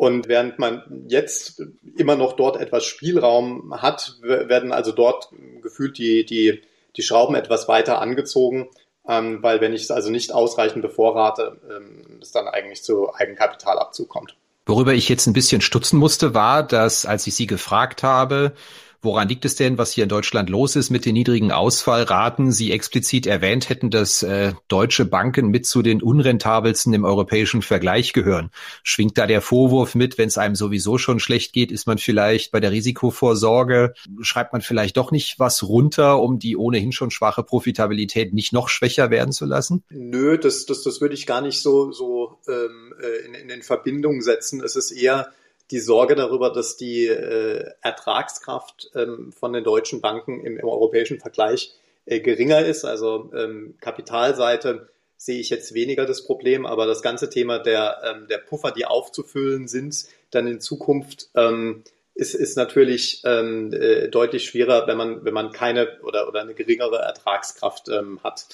Und 0.00 0.28
während 0.28 0.58
man 0.58 1.04
jetzt 1.08 1.62
immer 1.94 2.16
noch 2.16 2.32
dort 2.32 2.56
etwas 2.56 2.86
Spielraum 2.86 3.82
hat, 3.82 4.16
werden 4.22 4.72
also 4.72 4.92
dort 4.92 5.28
gefühlt 5.60 5.98
die, 5.98 6.24
die, 6.24 6.62
die 6.96 7.02
Schrauben 7.02 7.34
etwas 7.34 7.68
weiter 7.68 8.00
angezogen, 8.00 8.70
ähm, 9.06 9.42
weil 9.42 9.60
wenn 9.60 9.74
ich 9.74 9.82
es 9.82 9.90
also 9.90 10.08
nicht 10.08 10.32
ausreichend 10.32 10.80
bevorrate, 10.80 11.60
ähm, 11.68 12.18
es 12.22 12.32
dann 12.32 12.48
eigentlich 12.48 12.82
zu 12.82 13.14
Eigenkapitalabzug 13.14 14.08
kommt. 14.08 14.36
Worüber 14.64 14.94
ich 14.94 15.06
jetzt 15.10 15.26
ein 15.26 15.34
bisschen 15.34 15.60
stutzen 15.60 15.98
musste, 15.98 16.32
war, 16.32 16.62
dass 16.62 17.04
als 17.04 17.26
ich 17.26 17.34
Sie 17.34 17.46
gefragt 17.46 18.02
habe, 18.02 18.54
Woran 19.02 19.28
liegt 19.28 19.46
es 19.46 19.54
denn, 19.54 19.78
was 19.78 19.92
hier 19.92 20.02
in 20.04 20.10
Deutschland 20.10 20.50
los 20.50 20.76
ist 20.76 20.90
mit 20.90 21.06
den 21.06 21.14
niedrigen 21.14 21.52
Ausfallraten? 21.52 22.52
Sie 22.52 22.70
explizit 22.70 23.26
erwähnt 23.26 23.70
hätten, 23.70 23.88
dass 23.88 24.22
äh, 24.22 24.52
deutsche 24.68 25.06
Banken 25.06 25.48
mit 25.48 25.64
zu 25.64 25.80
den 25.80 26.02
unrentabelsten 26.02 26.92
im 26.92 27.04
europäischen 27.04 27.62
Vergleich 27.62 28.12
gehören. 28.12 28.50
Schwingt 28.82 29.16
da 29.16 29.26
der 29.26 29.40
Vorwurf 29.40 29.94
mit, 29.94 30.18
wenn 30.18 30.28
es 30.28 30.36
einem 30.36 30.54
sowieso 30.54 30.98
schon 30.98 31.18
schlecht 31.18 31.54
geht, 31.54 31.72
ist 31.72 31.86
man 31.86 31.96
vielleicht 31.96 32.52
bei 32.52 32.60
der 32.60 32.72
Risikovorsorge, 32.72 33.94
schreibt 34.20 34.52
man 34.52 34.60
vielleicht 34.60 34.98
doch 34.98 35.12
nicht 35.12 35.38
was 35.38 35.62
runter, 35.62 36.20
um 36.20 36.38
die 36.38 36.58
ohnehin 36.58 36.92
schon 36.92 37.10
schwache 37.10 37.42
Profitabilität 37.42 38.34
nicht 38.34 38.52
noch 38.52 38.68
schwächer 38.68 39.10
werden 39.10 39.32
zu 39.32 39.46
lassen? 39.46 39.82
Nö, 39.88 40.36
das, 40.36 40.66
das, 40.66 40.82
das 40.82 41.00
würde 41.00 41.14
ich 41.14 41.26
gar 41.26 41.40
nicht 41.40 41.62
so, 41.62 41.90
so 41.90 42.38
ähm, 42.48 42.92
äh, 43.00 43.26
in, 43.26 43.34
in, 43.34 43.48
in 43.48 43.62
Verbindung 43.62 44.20
setzen. 44.20 44.62
Es 44.62 44.76
ist 44.76 44.90
eher 44.90 45.32
die 45.70 45.78
Sorge 45.78 46.14
darüber, 46.14 46.50
dass 46.50 46.76
die 46.76 47.06
äh, 47.06 47.70
Ertragskraft 47.80 48.90
ähm, 48.94 49.32
von 49.32 49.52
den 49.52 49.64
deutschen 49.64 50.00
Banken 50.00 50.44
im, 50.44 50.56
im 50.56 50.68
europäischen 50.68 51.20
Vergleich 51.20 51.74
äh, 52.06 52.20
geringer 52.20 52.64
ist. 52.64 52.84
Also 52.84 53.30
ähm, 53.34 53.74
Kapitalseite 53.80 54.88
sehe 55.16 55.38
ich 55.38 55.50
jetzt 55.50 55.74
weniger 55.74 56.06
das 56.06 56.24
Problem, 56.24 56.66
aber 56.66 56.86
das 56.86 57.02
ganze 57.02 57.28
Thema 57.28 57.58
der, 57.58 58.00
ähm, 58.04 58.26
der 58.28 58.38
Puffer, 58.38 58.72
die 58.72 58.86
aufzufüllen 58.86 59.68
sind, 59.68 60.06
dann 60.30 60.46
in 60.46 60.60
Zukunft 60.60 61.28
ähm, 61.34 61.84
ist, 62.14 62.34
ist 62.34 62.56
natürlich 62.56 63.22
ähm, 63.24 63.72
äh, 63.72 64.08
deutlich 64.08 64.46
schwerer, 64.46 64.86
wenn 64.86 64.96
man, 64.96 65.24
wenn 65.24 65.34
man 65.34 65.52
keine 65.52 66.00
oder, 66.02 66.26
oder 66.26 66.40
eine 66.40 66.54
geringere 66.54 66.98
Ertragskraft 66.98 67.88
ähm, 67.90 68.20
hat. 68.24 68.46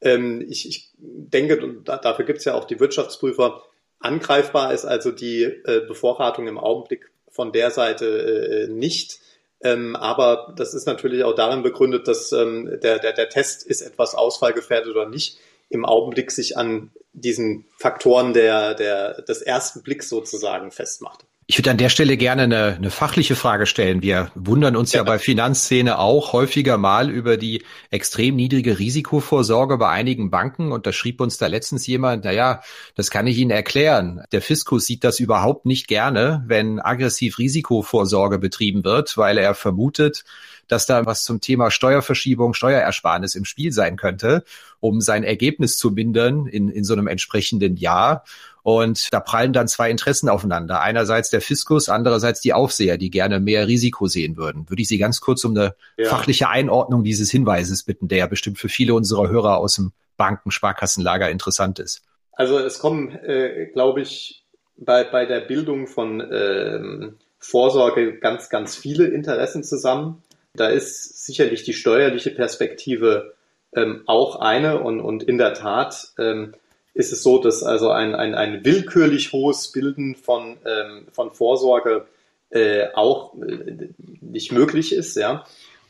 Ähm, 0.00 0.44
ich, 0.48 0.68
ich 0.68 0.90
denke, 0.96 1.60
und 1.62 1.88
da, 1.88 1.96
dafür 1.98 2.24
gibt 2.24 2.38
es 2.38 2.44
ja 2.44 2.54
auch 2.54 2.64
die 2.64 2.80
Wirtschaftsprüfer, 2.80 3.62
angreifbar 4.02 4.72
ist 4.72 4.84
also 4.84 5.10
die 5.10 5.44
äh, 5.44 5.84
Bevorratung 5.86 6.48
im 6.48 6.58
Augenblick 6.58 7.10
von 7.30 7.52
der 7.52 7.70
Seite 7.70 8.06
äh, 8.06 8.68
nicht. 8.68 9.18
Ähm, 9.62 9.96
aber 9.96 10.54
das 10.56 10.74
ist 10.74 10.86
natürlich 10.86 11.24
auch 11.24 11.34
darin 11.34 11.62
begründet, 11.62 12.08
dass 12.08 12.32
ähm, 12.32 12.78
der, 12.82 12.98
der, 12.98 13.12
der 13.12 13.28
Test 13.28 13.64
ist 13.64 13.80
etwas 13.80 14.14
ausfallgefährdet 14.14 14.90
oder 14.90 15.08
nicht, 15.08 15.38
im 15.68 15.84
Augenblick 15.84 16.30
sich 16.30 16.56
an 16.56 16.90
diesen 17.12 17.66
Faktoren 17.78 18.34
der, 18.34 18.74
der, 18.74 19.22
des 19.22 19.42
ersten 19.42 19.82
Blicks 19.82 20.08
sozusagen 20.08 20.70
festmacht. 20.70 21.24
Ich 21.52 21.58
würde 21.58 21.70
an 21.70 21.76
der 21.76 21.90
Stelle 21.90 22.16
gerne 22.16 22.44
eine, 22.44 22.76
eine 22.76 22.90
fachliche 22.90 23.36
Frage 23.36 23.66
stellen. 23.66 24.00
Wir 24.00 24.32
wundern 24.34 24.74
uns 24.74 24.94
ja, 24.94 25.00
ja 25.00 25.04
bei 25.04 25.18
Finanzszene 25.18 25.98
auch 25.98 26.32
häufiger 26.32 26.78
mal 26.78 27.10
über 27.10 27.36
die 27.36 27.62
extrem 27.90 28.36
niedrige 28.36 28.78
Risikovorsorge 28.78 29.76
bei 29.76 29.90
einigen 29.90 30.30
Banken. 30.30 30.72
Und 30.72 30.86
da 30.86 30.94
schrieb 30.94 31.20
uns 31.20 31.36
da 31.36 31.48
letztens 31.48 31.86
jemand, 31.86 32.24
na 32.24 32.32
ja, 32.32 32.62
das 32.94 33.10
kann 33.10 33.26
ich 33.26 33.36
Ihnen 33.36 33.50
erklären. 33.50 34.22
Der 34.32 34.40
Fiskus 34.40 34.86
sieht 34.86 35.04
das 35.04 35.20
überhaupt 35.20 35.66
nicht 35.66 35.88
gerne, 35.88 36.42
wenn 36.46 36.80
aggressiv 36.80 37.36
Risikovorsorge 37.36 38.38
betrieben 38.38 38.82
wird, 38.82 39.18
weil 39.18 39.36
er 39.36 39.54
vermutet, 39.54 40.24
dass 40.72 40.86
da 40.86 41.04
was 41.04 41.24
zum 41.24 41.40
Thema 41.40 41.70
Steuerverschiebung, 41.70 42.54
Steuerersparnis 42.54 43.34
im 43.34 43.44
Spiel 43.44 43.72
sein 43.72 43.96
könnte, 43.96 44.42
um 44.80 45.02
sein 45.02 45.22
Ergebnis 45.22 45.76
zu 45.76 45.90
mindern 45.90 46.46
in, 46.46 46.70
in 46.70 46.82
so 46.82 46.94
einem 46.94 47.06
entsprechenden 47.06 47.76
Jahr. 47.76 48.24
Und 48.62 49.12
da 49.12 49.20
prallen 49.20 49.52
dann 49.52 49.68
zwei 49.68 49.90
Interessen 49.90 50.30
aufeinander. 50.30 50.80
Einerseits 50.80 51.28
der 51.28 51.42
Fiskus, 51.42 51.88
andererseits 51.88 52.40
die 52.40 52.54
Aufseher, 52.54 52.96
die 52.96 53.10
gerne 53.10 53.38
mehr 53.38 53.66
Risiko 53.66 54.06
sehen 54.06 54.36
würden. 54.38 54.70
Würde 54.70 54.80
ich 54.80 54.88
Sie 54.88 54.98
ganz 54.98 55.20
kurz 55.20 55.44
um 55.44 55.54
eine 55.54 55.74
ja. 55.98 56.08
fachliche 56.08 56.48
Einordnung 56.48 57.04
dieses 57.04 57.30
Hinweises 57.30 57.82
bitten, 57.82 58.08
der 58.08 58.18
ja 58.18 58.26
bestimmt 58.26 58.58
für 58.58 58.70
viele 58.70 58.94
unserer 58.94 59.28
Hörer 59.28 59.58
aus 59.58 59.74
dem 59.74 59.92
Banken-Sparkassenlager 60.16 61.28
interessant 61.28 61.80
ist. 61.80 62.02
Also 62.32 62.58
es 62.58 62.78
kommen, 62.78 63.10
äh, 63.10 63.66
glaube 63.74 64.00
ich, 64.00 64.44
bei, 64.78 65.04
bei 65.04 65.26
der 65.26 65.40
Bildung 65.40 65.86
von 65.86 66.22
ähm, 66.32 67.16
Vorsorge 67.38 68.18
ganz, 68.20 68.48
ganz 68.48 68.74
viele 68.74 69.08
Interessen 69.08 69.64
zusammen. 69.64 70.22
Da 70.54 70.68
ist 70.68 71.24
sicherlich 71.24 71.62
die 71.62 71.72
steuerliche 71.72 72.30
Perspektive 72.30 73.34
ähm, 73.74 74.02
auch 74.06 74.36
eine 74.36 74.80
und, 74.80 75.00
und 75.00 75.22
in 75.22 75.38
der 75.38 75.54
Tat 75.54 76.12
ähm, 76.18 76.54
ist 76.94 77.12
es 77.12 77.22
so, 77.22 77.38
dass 77.38 77.62
also 77.62 77.90
ein, 77.90 78.14
ein, 78.14 78.34
ein 78.34 78.64
willkürlich 78.64 79.32
hohes 79.32 79.72
Bilden 79.72 80.14
von, 80.14 80.58
ähm, 80.66 81.06
von 81.12 81.32
Vorsorge 81.32 82.06
äh, 82.50 82.88
auch 82.94 83.34
äh, 83.34 83.88
nicht 84.20 84.52
möglich 84.52 84.92
ist, 84.92 85.16
ja. 85.16 85.46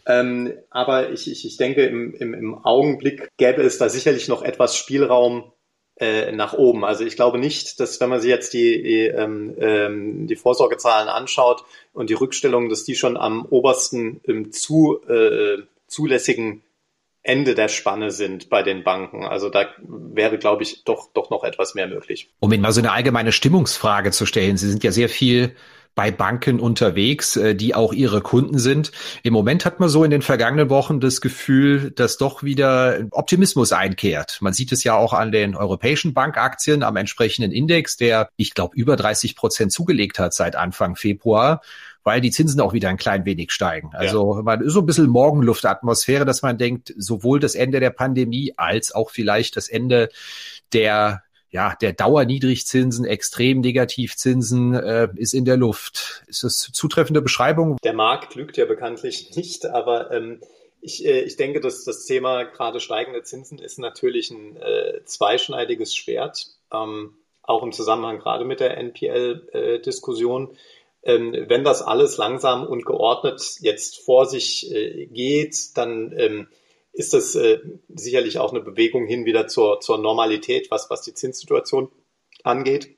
Ähm, 0.07 0.53
aber 0.71 1.11
ich, 1.11 1.31
ich, 1.31 1.45
ich 1.45 1.57
denke, 1.57 1.87
im, 1.87 2.15
im, 2.15 2.35
im 2.35 2.65
Augenblick 2.65 3.31
gäbe 3.37 3.63
es 3.63 3.79
da 3.79 3.89
sicherlich 3.89 4.29
noch 4.29 4.43
etwas 4.43 4.77
Spielraum 4.77 5.53
äh, 6.03 6.33
nach 6.33 6.53
oben. 6.53 6.85
Also 6.85 7.05
ich 7.05 7.15
glaube 7.15 7.39
nicht, 7.39 7.79
dass 7.79 8.01
wenn 8.01 8.11
man 8.11 8.21
sich 8.21 8.29
jetzt 8.29 8.53
die, 8.53 8.83
die, 8.83 9.07
ähm, 9.07 9.55
ähm, 9.59 10.27
die 10.27 10.35
Vorsorgezahlen 10.35 11.09
anschaut 11.09 11.65
und 11.93 12.11
die 12.11 12.15
Rückstellungen, 12.15 12.69
dass 12.69 12.83
die 12.83 12.97
schon 12.97 13.17
am 13.17 13.47
obersten 13.47 14.21
im 14.25 14.51
zu, 14.51 15.01
äh, 15.09 15.59
zulässigen 15.87 16.63
Ende 17.23 17.55
der 17.55 17.69
Spanne 17.69 18.11
sind 18.11 18.51
bei 18.51 18.65
den 18.65 18.83
Banken. 18.83 19.25
Also 19.25 19.49
da 19.49 19.69
wäre, 19.79 20.39
glaube 20.39 20.65
ich, 20.65 20.83
doch, 20.83 21.13
doch 21.15 21.31
noch 21.31 21.45
etwas 21.45 21.77
mehr 21.77 21.87
möglich. 21.87 22.31
Um 22.41 22.53
Ihnen 22.53 22.63
mal 22.63 22.73
so 22.73 22.81
eine 22.81 22.91
allgemeine 22.91 23.31
Stimmungsfrage 23.31 24.11
zu 24.11 24.27
stellen. 24.27 24.57
Sie 24.57 24.69
sind 24.69 24.83
ja 24.83 24.91
sehr 24.91 25.09
viel 25.09 25.55
bei 25.95 26.11
Banken 26.11 26.59
unterwegs, 26.59 27.37
äh, 27.37 27.55
die 27.55 27.75
auch 27.75 27.93
ihre 27.93 28.23
Kunden 28.23 28.59
sind. 28.59 28.93
Im 29.23 29.33
Moment 29.33 29.65
hat 29.65 29.81
man 29.81 29.89
so 29.89 30.05
in 30.05 30.11
den 30.11 30.23
vergangenen 30.23 30.71
Wochen 30.71 31.01
das 31.01 31.21
Gefühl, 31.21 31.91
dass 31.91 32.17
doch 32.17 32.43
wieder 32.43 33.07
Optimismus 33.11 33.73
einkehrt. 33.73 34.39
Man 34.41 34.53
sieht 34.53 34.73
es 34.73 34.85
ja 34.85 34.97
auch 34.97 35.13
an 35.13 35.33
den 35.33 35.55
europäischen 35.55 36.15
Bankaktien 36.15 36.83
am 36.83 36.97
entsprechenden 36.97 37.53
Index, 37.53 37.97
der, 37.97 38.29
ich 38.37 38.55
glaube, 38.55 38.77
über 38.77 38.97
30 38.97 39.37
Prozent 39.37 39.73
zugelegt 39.73 40.19
hat 40.19 40.35
seit 40.35 40.57
Anfang 40.57 40.97
Februar 40.97 41.61
weil 42.05 42.21
die 42.21 42.33
Zinsen 42.33 42.61
auch 42.61 42.73
wieder 42.73 42.89
ein 42.89 42.97
klein 42.97 43.25
wenig 43.25 43.53
steigen. 43.53 43.91
Also 43.93 44.37
ja. 44.37 44.43
man 44.43 44.61
ist 44.61 44.73
so 44.73 44.81
ein 44.81 44.87
bisschen 44.87 45.07
Morgenluftatmosphäre, 45.07 46.25
dass 46.25 46.43
man 46.43 46.59
denkt, 46.59 46.93
sowohl 46.97 47.39
das 47.39 47.55
Ende 47.55 47.81
der 47.81 47.91
Pandemie 47.91 48.55
als 48.57 48.93
auch 48.93 49.11
vielleicht 49.11 49.57
das 49.57 49.69
Ende 49.69 50.09
der 50.73 51.23
ja, 51.53 51.77
der 51.81 51.93
Dauerniedrigzinsen, 51.93 53.05
extrem 53.05 53.61
Negativzinsen 53.61 54.75
äh, 54.75 55.09
ist 55.17 55.35
in 55.35 55.45
der 55.45 55.59
Luft. 55.59 56.25
Ist 56.27 56.45
das 56.45 56.59
zutreffende 56.73 57.21
Beschreibung? 57.21 57.77
Der 57.85 57.93
Markt 57.93 58.35
lügt 58.35 58.57
ja 58.57 58.65
bekanntlich 58.65 59.31
nicht, 59.37 59.67
aber 59.67 60.11
ähm, 60.11 60.41
ich, 60.81 61.05
äh, 61.05 61.21
ich 61.21 61.37
denke, 61.37 61.61
dass 61.61 61.85
das 61.85 62.07
Thema 62.07 62.45
gerade 62.45 62.81
steigende 62.81 63.23
Zinsen 63.23 63.59
ist 63.59 63.79
natürlich 63.79 64.31
ein 64.31 64.57
äh, 64.57 65.05
zweischneidiges 65.05 65.95
Schwert, 65.95 66.47
ähm, 66.73 67.15
auch 67.43 67.63
im 67.63 67.73
Zusammenhang 67.73 68.19
gerade 68.19 68.47
mit 68.47 68.61
der 68.61 68.79
NPL-Diskussion. 68.79 70.57
Äh, 71.03 71.15
ähm, 71.15 71.37
wenn 71.49 71.65
das 71.65 71.83
alles 71.83 72.17
langsam 72.17 72.67
und 72.67 72.87
geordnet 72.87 73.57
jetzt 73.61 73.99
vor 73.99 74.25
sich 74.25 74.73
äh, 74.73 75.07
geht, 75.07 75.77
dann 75.77 76.15
ähm, 76.17 76.49
ist 76.93 77.15
das 77.15 77.35
äh, 77.35 77.59
sicherlich 77.95 78.39
auch 78.39 78.53
eine 78.53 78.61
Bewegung 78.61 79.07
hin 79.07 79.25
wieder 79.25 79.47
zur, 79.47 79.81
zur 79.81 79.99
Normalität, 79.99 80.71
was, 80.71 80.91
was 80.91 81.03
die 81.03 81.15
Zinssituation 81.15 81.89
angeht. 82.45 82.97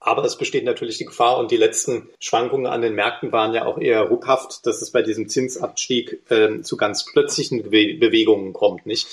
Aber 0.00 0.24
es 0.24 0.36
besteht 0.36 0.64
natürlich 0.64 0.98
die 0.98 1.04
Gefahr 1.04 1.38
und 1.38 1.52
die 1.52 1.56
letzten 1.56 2.08
Schwankungen 2.18 2.66
an 2.66 2.82
den 2.82 2.96
Märkten 2.96 3.30
waren 3.30 3.54
ja 3.54 3.64
auch 3.66 3.78
eher 3.78 4.02
ruckhaft, 4.02 4.66
dass 4.66 4.82
es 4.82 4.90
bei 4.90 5.02
diesem 5.02 5.28
Zinsabstieg 5.28 6.22
äh, 6.28 6.60
zu 6.62 6.76
ganz 6.76 7.04
plötzlichen 7.04 7.62
Bewe 7.62 7.94
Bewegungen 7.98 8.52
kommt, 8.52 8.84
nicht? 8.84 9.06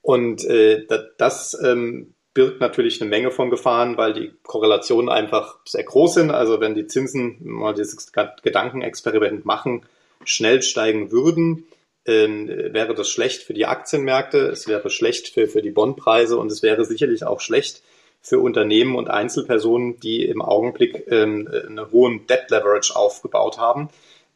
Und 0.00 0.46
äh, 0.46 0.86
das 1.18 1.58
ähm, 1.62 2.14
birgt 2.32 2.60
natürlich 2.60 3.02
eine 3.02 3.10
Menge 3.10 3.30
von 3.30 3.50
Gefahren, 3.50 3.98
weil 3.98 4.14
die 4.14 4.32
Korrelationen 4.44 5.10
einfach 5.10 5.58
sehr 5.66 5.84
groß 5.84 6.14
sind. 6.14 6.30
Also 6.30 6.58
wenn 6.58 6.74
die 6.74 6.86
Zinsen, 6.86 7.36
mal 7.40 7.74
dieses 7.74 8.10
Gedankenexperiment 8.12 9.44
machen, 9.44 9.82
schnell 10.24 10.62
steigen 10.62 11.10
würden, 11.10 11.66
ähm, 12.06 12.48
wäre 12.48 12.94
das 12.94 13.10
schlecht 13.10 13.42
für 13.42 13.54
die 13.54 13.66
Aktienmärkte, 13.66 14.38
es 14.48 14.66
wäre 14.66 14.90
schlecht 14.90 15.28
für, 15.28 15.48
für 15.48 15.62
die 15.62 15.70
Bondpreise 15.70 16.38
und 16.38 16.50
es 16.50 16.62
wäre 16.62 16.84
sicherlich 16.84 17.24
auch 17.24 17.40
schlecht 17.40 17.82
für 18.22 18.38
Unternehmen 18.38 18.96
und 18.96 19.08
Einzelpersonen, 19.08 19.98
die 20.00 20.24
im 20.24 20.42
Augenblick 20.42 21.06
ähm, 21.10 21.48
einen 21.48 21.90
hohen 21.90 22.26
Debt 22.26 22.50
Leverage 22.50 22.94
aufgebaut 22.94 23.58
haben. 23.58 23.88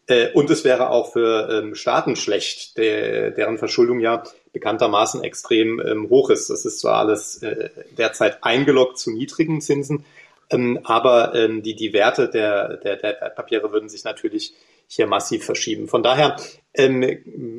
Äh, 0.06 0.32
und 0.32 0.50
es 0.50 0.64
wäre 0.64 0.90
auch 0.90 1.12
für 1.12 1.48
ähm, 1.50 1.74
Staaten 1.74 2.16
schlecht, 2.16 2.76
der, 2.76 3.30
deren 3.30 3.58
Verschuldung 3.58 4.00
ja 4.00 4.22
bekanntermaßen 4.52 5.22
extrem 5.22 5.80
ähm, 5.80 6.08
hoch 6.10 6.30
ist. 6.30 6.50
Das 6.50 6.64
ist 6.64 6.80
zwar 6.80 6.96
alles 6.96 7.42
äh, 7.42 7.70
derzeit 7.96 8.38
eingeloggt 8.42 8.98
zu 8.98 9.10
niedrigen 9.10 9.60
Zinsen, 9.60 10.04
ähm, 10.50 10.80
aber 10.84 11.34
ähm, 11.34 11.62
die, 11.62 11.74
die 11.74 11.92
Werte 11.92 12.28
der, 12.28 12.76
der, 12.78 12.96
der 12.96 13.12
Papiere 13.30 13.72
würden 13.72 13.88
sich 13.88 14.04
natürlich 14.04 14.54
hier 14.94 15.06
massiv 15.06 15.44
verschieben. 15.44 15.88
Von 15.88 16.02
daher 16.02 16.36
ähm, 16.74 17.18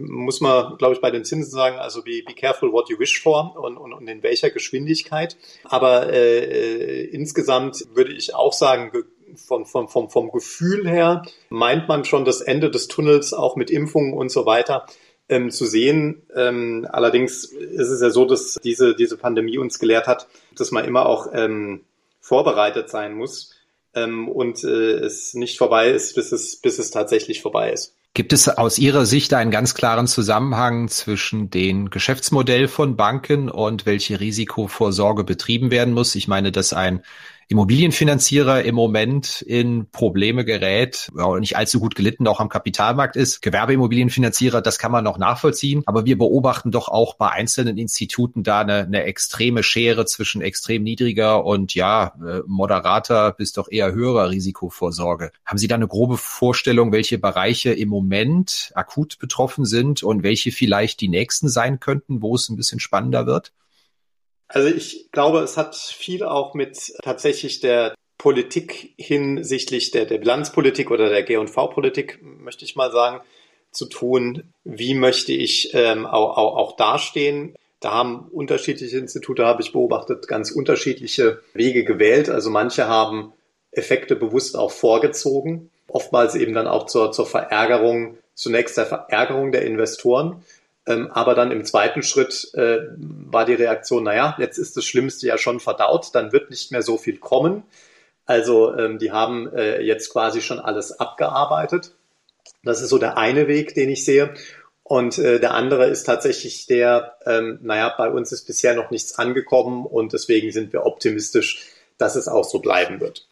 muss 0.10 0.42
man, 0.42 0.78
glaube 0.78 0.96
ich, 0.96 1.02
bei 1.02 1.12
den 1.12 1.26
Zinsen 1.26 1.52
sagen, 1.52 1.78
also 1.78 2.04
be, 2.04 2.22
be 2.26 2.34
careful 2.34 2.72
what 2.72 2.90
you 2.90 3.00
wish 3.00 3.22
for 3.22 3.56
und, 3.58 3.78
und, 3.78 3.94
und 3.94 4.08
in 4.08 4.24
welcher 4.24 4.50
Geschwindigkeit. 4.50 5.38
Aber 5.64 6.12
äh, 6.12 7.06
insgesamt 7.06 7.86
würde 7.94 8.14
ich 8.14 8.36
auch 8.36 8.54
sagen, 8.54 8.92
vom, 9.36 9.66
vom, 9.66 9.88
vom, 9.88 10.10
vom 10.10 10.32
Gefühl 10.32 10.88
her 10.88 11.24
meint 11.50 11.88
man 11.88 12.06
schon 12.06 12.26
das 12.26 12.42
Ende 12.42 12.70
des 12.70 12.88
Tunnels 12.88 13.34
auch 13.34 13.56
mit 13.56 13.72
Impfungen 13.72 14.14
und 14.14 14.30
so 14.30 14.46
weiter 14.46 14.86
ähm, 15.30 15.50
zu 15.50 15.66
sehen. 15.66 16.24
Ähm, 16.36 16.88
allerdings 16.92 17.46
ist 17.46 17.90
es 17.90 18.02
ja 18.02 18.10
so, 18.10 18.26
dass 18.26 18.60
diese, 18.64 18.96
diese 18.96 19.18
Pandemie 19.18 19.58
uns 19.58 19.80
gelehrt 19.80 20.08
hat, 20.08 20.28
dass 20.56 20.72
man 20.72 20.86
immer 20.86 21.06
auch 21.06 21.28
ähm, 21.34 21.82
vorbereitet 22.20 22.90
sein 22.90 23.14
muss 23.14 23.55
ähm, 23.96 24.28
und 24.28 24.64
äh, 24.64 24.94
es 25.00 25.34
nicht 25.34 25.58
vorbei 25.58 25.90
ist, 25.90 26.16
bis 26.16 26.32
es, 26.32 26.58
bis 26.58 26.80
es 26.80 26.92
tatsächlich 26.92 27.42
vorbei 27.42 27.72
ist. 27.72 27.96
Gibt 28.14 28.32
es 28.32 28.48
aus 28.48 28.80
Ihrer 28.80 29.06
Sicht 29.06 29.34
einen 29.34 29.52
ganz 29.52 29.74
klaren 29.74 30.08
Zusammenhang 30.08 30.88
zwischen 30.88 31.50
den 31.50 31.90
Geschäftsmodell 31.90 32.70
von 32.70 32.96
Banken 32.96 33.50
und 33.50 33.86
welche 33.86 34.22
Risikovorsorge 34.22 35.26
betrieben 35.26 35.70
werden 35.70 35.94
muss? 35.94 36.16
Ich 36.16 36.30
meine, 36.30 36.54
dass 36.54 36.72
ein 36.72 37.04
Immobilienfinanzierer 37.48 38.64
im 38.64 38.74
Moment 38.74 39.42
in 39.42 39.90
Probleme 39.92 40.46
gerät, 40.46 41.12
ja, 41.16 41.40
nicht 41.40 41.56
allzu 41.56 41.80
gut 41.80 41.94
gelitten 41.94 42.28
auch 42.28 42.40
am 42.40 42.50
Kapitalmarkt 42.50 43.16
ist. 43.16 43.42
Gewerbeimmobilienfinanzierer, 43.44 44.62
das 44.62 44.80
kann 44.80 44.92
man 44.92 45.04
noch 45.04 45.20
nachvollziehen. 45.20 45.84
Aber 45.86 46.06
wir 46.06 46.18
beobachten 46.18 46.72
doch 46.72 46.88
auch 46.88 47.16
bei 47.16 47.30
einzelnen 47.30 47.78
Instituten 47.78 48.42
da 48.42 48.62
eine, 48.62 48.80
eine 48.80 49.04
extreme 49.04 49.62
Schere 49.62 50.08
zwischen 50.08 50.42
extrem 50.42 50.82
niedriger 50.82 51.46
und 51.46 51.76
ja, 51.76 52.16
äh, 52.26 52.42
moderater 52.48 53.32
bis 53.34 53.54
doch 53.54 53.70
eher 53.70 53.94
höherer 53.94 54.32
Risikovorsorge. 54.32 55.32
Haben 55.46 55.58
Sie 55.60 55.68
da 55.68 55.76
eine 55.76 55.88
grobe 55.88 56.18
Vorstellung, 56.18 56.92
welche 56.92 57.20
Bereiche 57.20 57.74
im 57.74 57.90
Moment 57.90 58.72
akut 58.74 59.20
betroffen 59.20 59.66
sind 59.66 60.02
und 60.02 60.24
welche 60.24 60.52
vielleicht 60.52 61.00
die 61.00 61.10
nächsten 61.10 61.48
sein 61.48 61.80
könnten, 61.80 62.24
wo 62.24 62.34
es 62.34 62.50
ein 62.50 62.56
bisschen 62.56 62.80
spannender 62.80 63.28
wird? 63.28 63.54
Also 64.48 64.68
ich 64.70 65.10
glaube, 65.12 65.40
es 65.40 65.58
hat 65.58 65.76
viel 65.76 66.24
auch 66.24 66.54
mit 66.54 66.94
tatsächlich 67.04 67.60
der 67.60 67.96
Politik 68.18 68.94
hinsichtlich 68.98 69.92
der, 69.92 70.06
der 70.06 70.20
Bilanzpolitik 70.20 70.92
oder 70.92 71.10
der 71.10 71.24
G&V-Politik, 71.24 72.20
möchte 72.22 72.66
ich 72.66 72.76
mal 72.76 72.92
sagen, 72.92 73.22
zu 73.72 73.86
tun. 73.88 74.54
Wie 74.64 74.94
möchte 74.94 75.34
ich 75.34 75.72
ähm, 75.74 76.06
auch, 76.06 76.38
auch, 76.38 76.56
auch 76.56 76.76
dastehen? 76.76 77.56
da 77.86 77.92
haben 77.92 78.30
unterschiedliche 78.32 78.98
Institute, 78.98 79.46
habe 79.46 79.62
ich 79.62 79.72
beobachtet, 79.72 80.28
ganz 80.28 80.50
unterschiedliche 80.50 81.42
Wege 81.54 81.84
gewählt. 81.84 82.30
Also 82.30 82.50
manche 82.50 82.88
haben 82.88 83.32
Effekte 83.72 84.16
bewusst 84.16 84.58
auch 84.58 84.72
vorgezogen, 84.72 85.70
oftmals 85.88 86.34
eben 86.34 86.56
dann 86.56 86.66
auch 86.66 86.88
zur, 86.88 87.12
zur 87.12 87.28
Verärgerung, 87.28 88.18
zunächst 88.34 88.78
der 88.78 88.88
Verärgerung 88.88 89.52
der 89.52 89.68
Investoren. 89.68 90.44
Ähm, 90.88 91.12
aber 91.12 91.34
dann 91.34 91.52
im 91.52 91.66
zweiten 91.66 92.04
Schritt 92.04 92.52
äh, 92.54 92.80
war 92.98 93.46
die 93.46 93.54
Reaktion, 93.54 94.04
naja, 94.04 94.36
jetzt 94.40 94.58
ist 94.58 94.78
das 94.78 94.86
Schlimmste 94.86 95.28
ja 95.28 95.38
schon 95.38 95.60
verdaut, 95.60 96.10
dann 96.14 96.32
wird 96.32 96.50
nicht 96.50 96.72
mehr 96.72 96.84
so 96.84 96.98
viel 96.98 97.18
kommen. 97.18 97.64
Also 98.26 98.76
ähm, 98.76 99.00
die 99.00 99.12
haben 99.12 99.52
äh, 99.54 99.82
jetzt 99.82 100.12
quasi 100.12 100.42
schon 100.42 100.60
alles 100.60 101.00
abgearbeitet. 101.00 101.92
Das 102.64 102.82
ist 102.82 102.90
so 102.90 102.98
der 102.98 103.18
eine 103.18 103.48
Weg, 103.48 103.76
den 103.76 103.90
ich 103.90 104.06
sehe. 104.06 104.34
Und 104.84 105.18
äh, 105.18 105.40
der 105.40 105.56
andere 105.56 105.88
ist 105.88 106.04
tatsächlich 106.04 106.68
der, 106.68 107.18
ähm, 107.26 107.60
naja, 107.64 107.94
bei 107.98 108.10
uns 108.10 108.32
ist 108.32 108.46
bisher 108.46 108.76
noch 108.76 108.92
nichts 108.92 109.18
angekommen 109.18 109.86
und 109.86 110.14
deswegen 110.14 110.52
sind 110.52 110.74
wir 110.74 110.86
optimistisch, 110.86 111.66
dass 111.98 112.16
es 112.16 112.28
auch 112.28 112.44
so 112.44 112.60
bleiben 112.60 113.00
wird. 113.00 113.28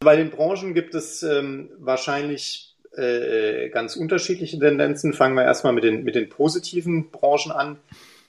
Bei 0.00 0.16
den 0.16 0.30
Branchen 0.30 0.74
gibt 0.74 0.94
es 0.94 1.22
ähm, 1.22 1.70
wahrscheinlich 1.78 2.69
äh, 3.00 3.68
ganz 3.70 3.96
unterschiedliche 3.96 4.58
Tendenzen. 4.58 5.12
Fangen 5.12 5.34
wir 5.34 5.44
erstmal 5.44 5.72
mit 5.72 5.84
den, 5.84 6.04
mit 6.04 6.14
den 6.14 6.28
positiven 6.28 7.10
Branchen 7.10 7.52
an. 7.52 7.78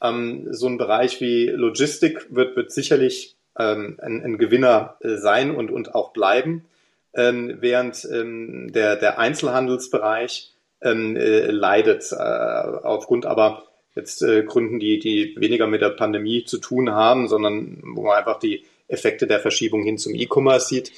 Ähm, 0.01 0.47
so 0.51 0.67
ein 0.67 0.77
Bereich 0.77 1.21
wie 1.21 1.47
Logistik 1.47 2.27
wird, 2.29 2.55
wird 2.55 2.71
sicherlich 2.71 3.35
ähm, 3.57 3.97
ein, 4.01 4.23
ein 4.23 4.37
Gewinner 4.37 4.97
äh, 5.01 5.17
sein 5.17 5.55
und, 5.55 5.71
und 5.71 5.93
auch 5.93 6.13
bleiben, 6.13 6.65
ähm, 7.13 7.57
während 7.59 8.07
ähm, 8.11 8.71
der, 8.71 8.95
der 8.95 9.19
Einzelhandelsbereich 9.19 10.53
ähm, 10.81 11.15
äh, 11.15 11.51
leidet, 11.51 12.11
äh, 12.11 12.15
aufgrund 12.15 13.25
aber 13.25 13.63
jetzt 13.93 14.21
Gründen, 14.21 14.79
die, 14.79 14.99
die 14.99 15.35
weniger 15.37 15.67
mit 15.67 15.81
der 15.81 15.89
Pandemie 15.89 16.45
zu 16.45 16.59
tun 16.59 16.91
haben, 16.91 17.27
sondern 17.27 17.81
wo 17.83 18.03
man 18.03 18.17
einfach 18.17 18.39
die 18.39 18.63
Effekte 18.87 19.27
der 19.27 19.41
Verschiebung 19.41 19.83
hin 19.83 19.97
zum 19.97 20.15
E-Commerce 20.15 20.67
sieht. 20.67 20.91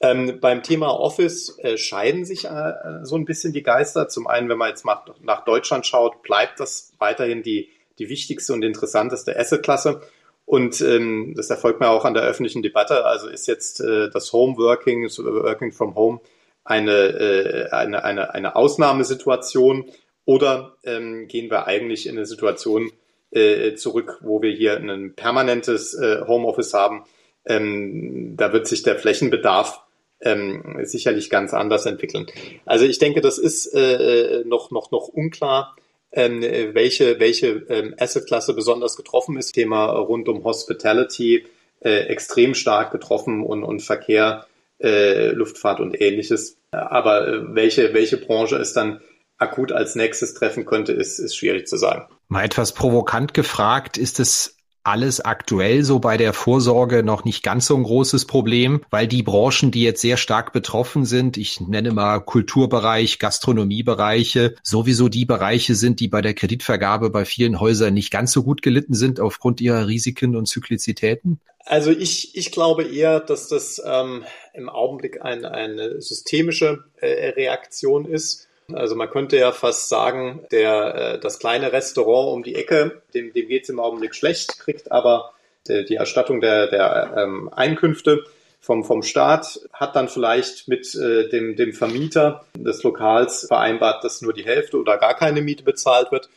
Ähm, 0.00 0.40
beim 0.40 0.62
Thema 0.62 0.88
Office 0.88 1.58
äh, 1.58 1.78
scheiden 1.78 2.24
sich 2.24 2.44
äh, 2.44 2.72
so 3.02 3.16
ein 3.16 3.24
bisschen 3.24 3.52
die 3.52 3.62
Geister. 3.62 4.08
Zum 4.08 4.26
einen, 4.26 4.48
wenn 4.48 4.58
man 4.58 4.68
jetzt 4.68 4.84
mal 4.84 5.02
nach 5.22 5.44
Deutschland 5.44 5.86
schaut, 5.86 6.22
bleibt 6.22 6.60
das 6.60 6.92
weiterhin 6.98 7.42
die, 7.42 7.70
die 7.98 8.08
wichtigste 8.08 8.52
und 8.52 8.62
interessanteste 8.62 9.38
Assetklasse. 9.38 10.02
Und 10.44 10.80
ähm, 10.80 11.34
das 11.34 11.50
erfolgt 11.50 11.80
mir 11.80 11.88
auch 11.88 12.04
an 12.04 12.14
der 12.14 12.24
öffentlichen 12.24 12.62
Debatte. 12.62 13.06
Also 13.06 13.28
ist 13.28 13.48
jetzt 13.48 13.80
äh, 13.80 14.10
das 14.10 14.32
Homeworking, 14.32 15.08
so 15.08 15.24
Working 15.24 15.72
from 15.72 15.94
Home, 15.94 16.20
eine, 16.62 16.92
äh, 16.92 17.70
eine, 17.70 18.04
eine, 18.04 18.34
eine 18.34 18.54
Ausnahmesituation 18.54 19.90
oder 20.24 20.76
ähm, 20.84 21.26
gehen 21.26 21.50
wir 21.50 21.66
eigentlich 21.66 22.06
in 22.06 22.16
eine 22.16 22.26
Situation 22.26 22.92
äh, 23.30 23.74
zurück, 23.74 24.18
wo 24.22 24.42
wir 24.42 24.50
hier 24.50 24.76
ein 24.76 25.14
permanentes 25.14 25.94
äh, 25.94 26.20
Homeoffice 26.26 26.74
haben? 26.74 27.04
Ähm, 27.46 28.34
da 28.36 28.52
wird 28.52 28.66
sich 28.66 28.82
der 28.82 28.98
Flächenbedarf 28.98 29.85
ähm, 30.20 30.78
sicherlich 30.82 31.30
ganz 31.30 31.52
anders 31.54 31.86
entwickeln. 31.86 32.26
Also 32.64 32.84
ich 32.84 32.98
denke, 32.98 33.20
das 33.20 33.38
ist 33.38 33.66
äh, 33.74 34.42
noch, 34.46 34.70
noch, 34.70 34.90
noch 34.90 35.08
unklar, 35.08 35.76
ähm, 36.12 36.40
welche, 36.40 37.20
welche 37.20 37.66
ähm, 37.68 37.94
Assetklasse 37.98 38.54
besonders 38.54 38.96
getroffen 38.96 39.36
ist. 39.36 39.52
Thema 39.52 39.86
rund 39.90 40.28
um 40.28 40.44
Hospitality 40.44 41.44
äh, 41.80 42.06
extrem 42.06 42.54
stark 42.54 42.90
getroffen 42.92 43.42
und, 43.42 43.62
und 43.62 43.80
Verkehr, 43.80 44.46
äh, 44.78 45.28
Luftfahrt 45.28 45.80
und 45.80 46.00
ähnliches. 46.00 46.58
Aber 46.70 47.28
äh, 47.28 47.54
welche, 47.54 47.92
welche 47.94 48.16
Branche 48.16 48.56
es 48.56 48.72
dann 48.72 49.00
akut 49.38 49.72
als 49.72 49.94
nächstes 49.94 50.34
treffen 50.34 50.64
könnte, 50.64 50.92
ist, 50.92 51.18
ist 51.18 51.36
schwierig 51.36 51.66
zu 51.66 51.76
sagen. 51.76 52.08
Mal 52.28 52.44
etwas 52.44 52.72
provokant 52.72 53.34
gefragt, 53.34 53.98
ist 53.98 54.18
es 54.18 54.55
alles 54.86 55.20
aktuell 55.20 55.82
so 55.82 55.98
bei 55.98 56.16
der 56.16 56.32
Vorsorge 56.32 57.02
noch 57.02 57.24
nicht 57.24 57.42
ganz 57.42 57.66
so 57.66 57.76
ein 57.76 57.82
großes 57.82 58.26
Problem, 58.26 58.82
weil 58.90 59.08
die 59.08 59.22
Branchen, 59.22 59.70
die 59.70 59.82
jetzt 59.82 60.00
sehr 60.00 60.16
stark 60.16 60.52
betroffen 60.52 61.04
sind, 61.04 61.36
ich 61.36 61.60
nenne 61.60 61.92
mal 61.92 62.20
Kulturbereich, 62.20 63.18
Gastronomiebereiche, 63.18 64.54
sowieso 64.62 65.08
die 65.08 65.24
Bereiche 65.24 65.74
sind, 65.74 66.00
die 66.00 66.08
bei 66.08 66.22
der 66.22 66.34
Kreditvergabe 66.34 67.10
bei 67.10 67.24
vielen 67.24 67.58
Häusern 67.58 67.94
nicht 67.94 68.10
ganz 68.10 68.32
so 68.32 68.42
gut 68.42 68.62
gelitten 68.62 68.94
sind 68.94 69.18
aufgrund 69.20 69.60
ihrer 69.60 69.88
Risiken 69.88 70.36
und 70.36 70.46
Zyklizitäten? 70.46 71.40
Also 71.64 71.90
ich, 71.90 72.36
ich 72.36 72.52
glaube 72.52 72.84
eher, 72.84 73.18
dass 73.18 73.48
das 73.48 73.82
ähm, 73.84 74.24
im 74.54 74.68
Augenblick 74.68 75.22
ein, 75.22 75.44
eine 75.44 76.00
systemische 76.00 76.84
äh, 77.00 77.30
Reaktion 77.30 78.04
ist 78.04 78.46
also 78.72 78.96
man 78.96 79.10
könnte 79.10 79.36
ja 79.36 79.52
fast 79.52 79.88
sagen, 79.88 80.44
der, 80.50 80.94
äh, 80.94 81.18
das 81.18 81.38
kleine 81.38 81.72
Restaurant 81.72 82.34
um 82.34 82.42
die 82.42 82.54
Ecke, 82.54 83.02
dem, 83.14 83.32
dem 83.32 83.48
geht 83.48 83.64
es 83.64 83.68
im 83.68 83.80
Augenblick 83.80 84.14
schlecht, 84.14 84.58
kriegt 84.58 84.90
aber 84.90 85.32
die, 85.68 85.84
die 85.84 85.96
Erstattung 85.96 86.40
der, 86.40 86.68
der 86.68 87.14
ähm, 87.16 87.48
Einkünfte 87.52 88.24
vom, 88.60 88.84
vom 88.84 89.02
Staat, 89.02 89.60
hat 89.72 89.94
dann 89.94 90.08
vielleicht 90.08 90.66
mit 90.66 90.94
äh, 90.94 91.28
dem, 91.28 91.54
dem 91.54 91.72
Vermieter 91.72 92.44
des 92.56 92.82
Lokals 92.82 93.46
vereinbart, 93.46 94.02
dass 94.02 94.22
nur 94.22 94.32
die 94.32 94.44
Hälfte 94.44 94.78
oder 94.78 94.98
gar 94.98 95.14
keine 95.14 95.42
Miete 95.42 95.62
bezahlt 95.62 96.10
wird. 96.10 96.28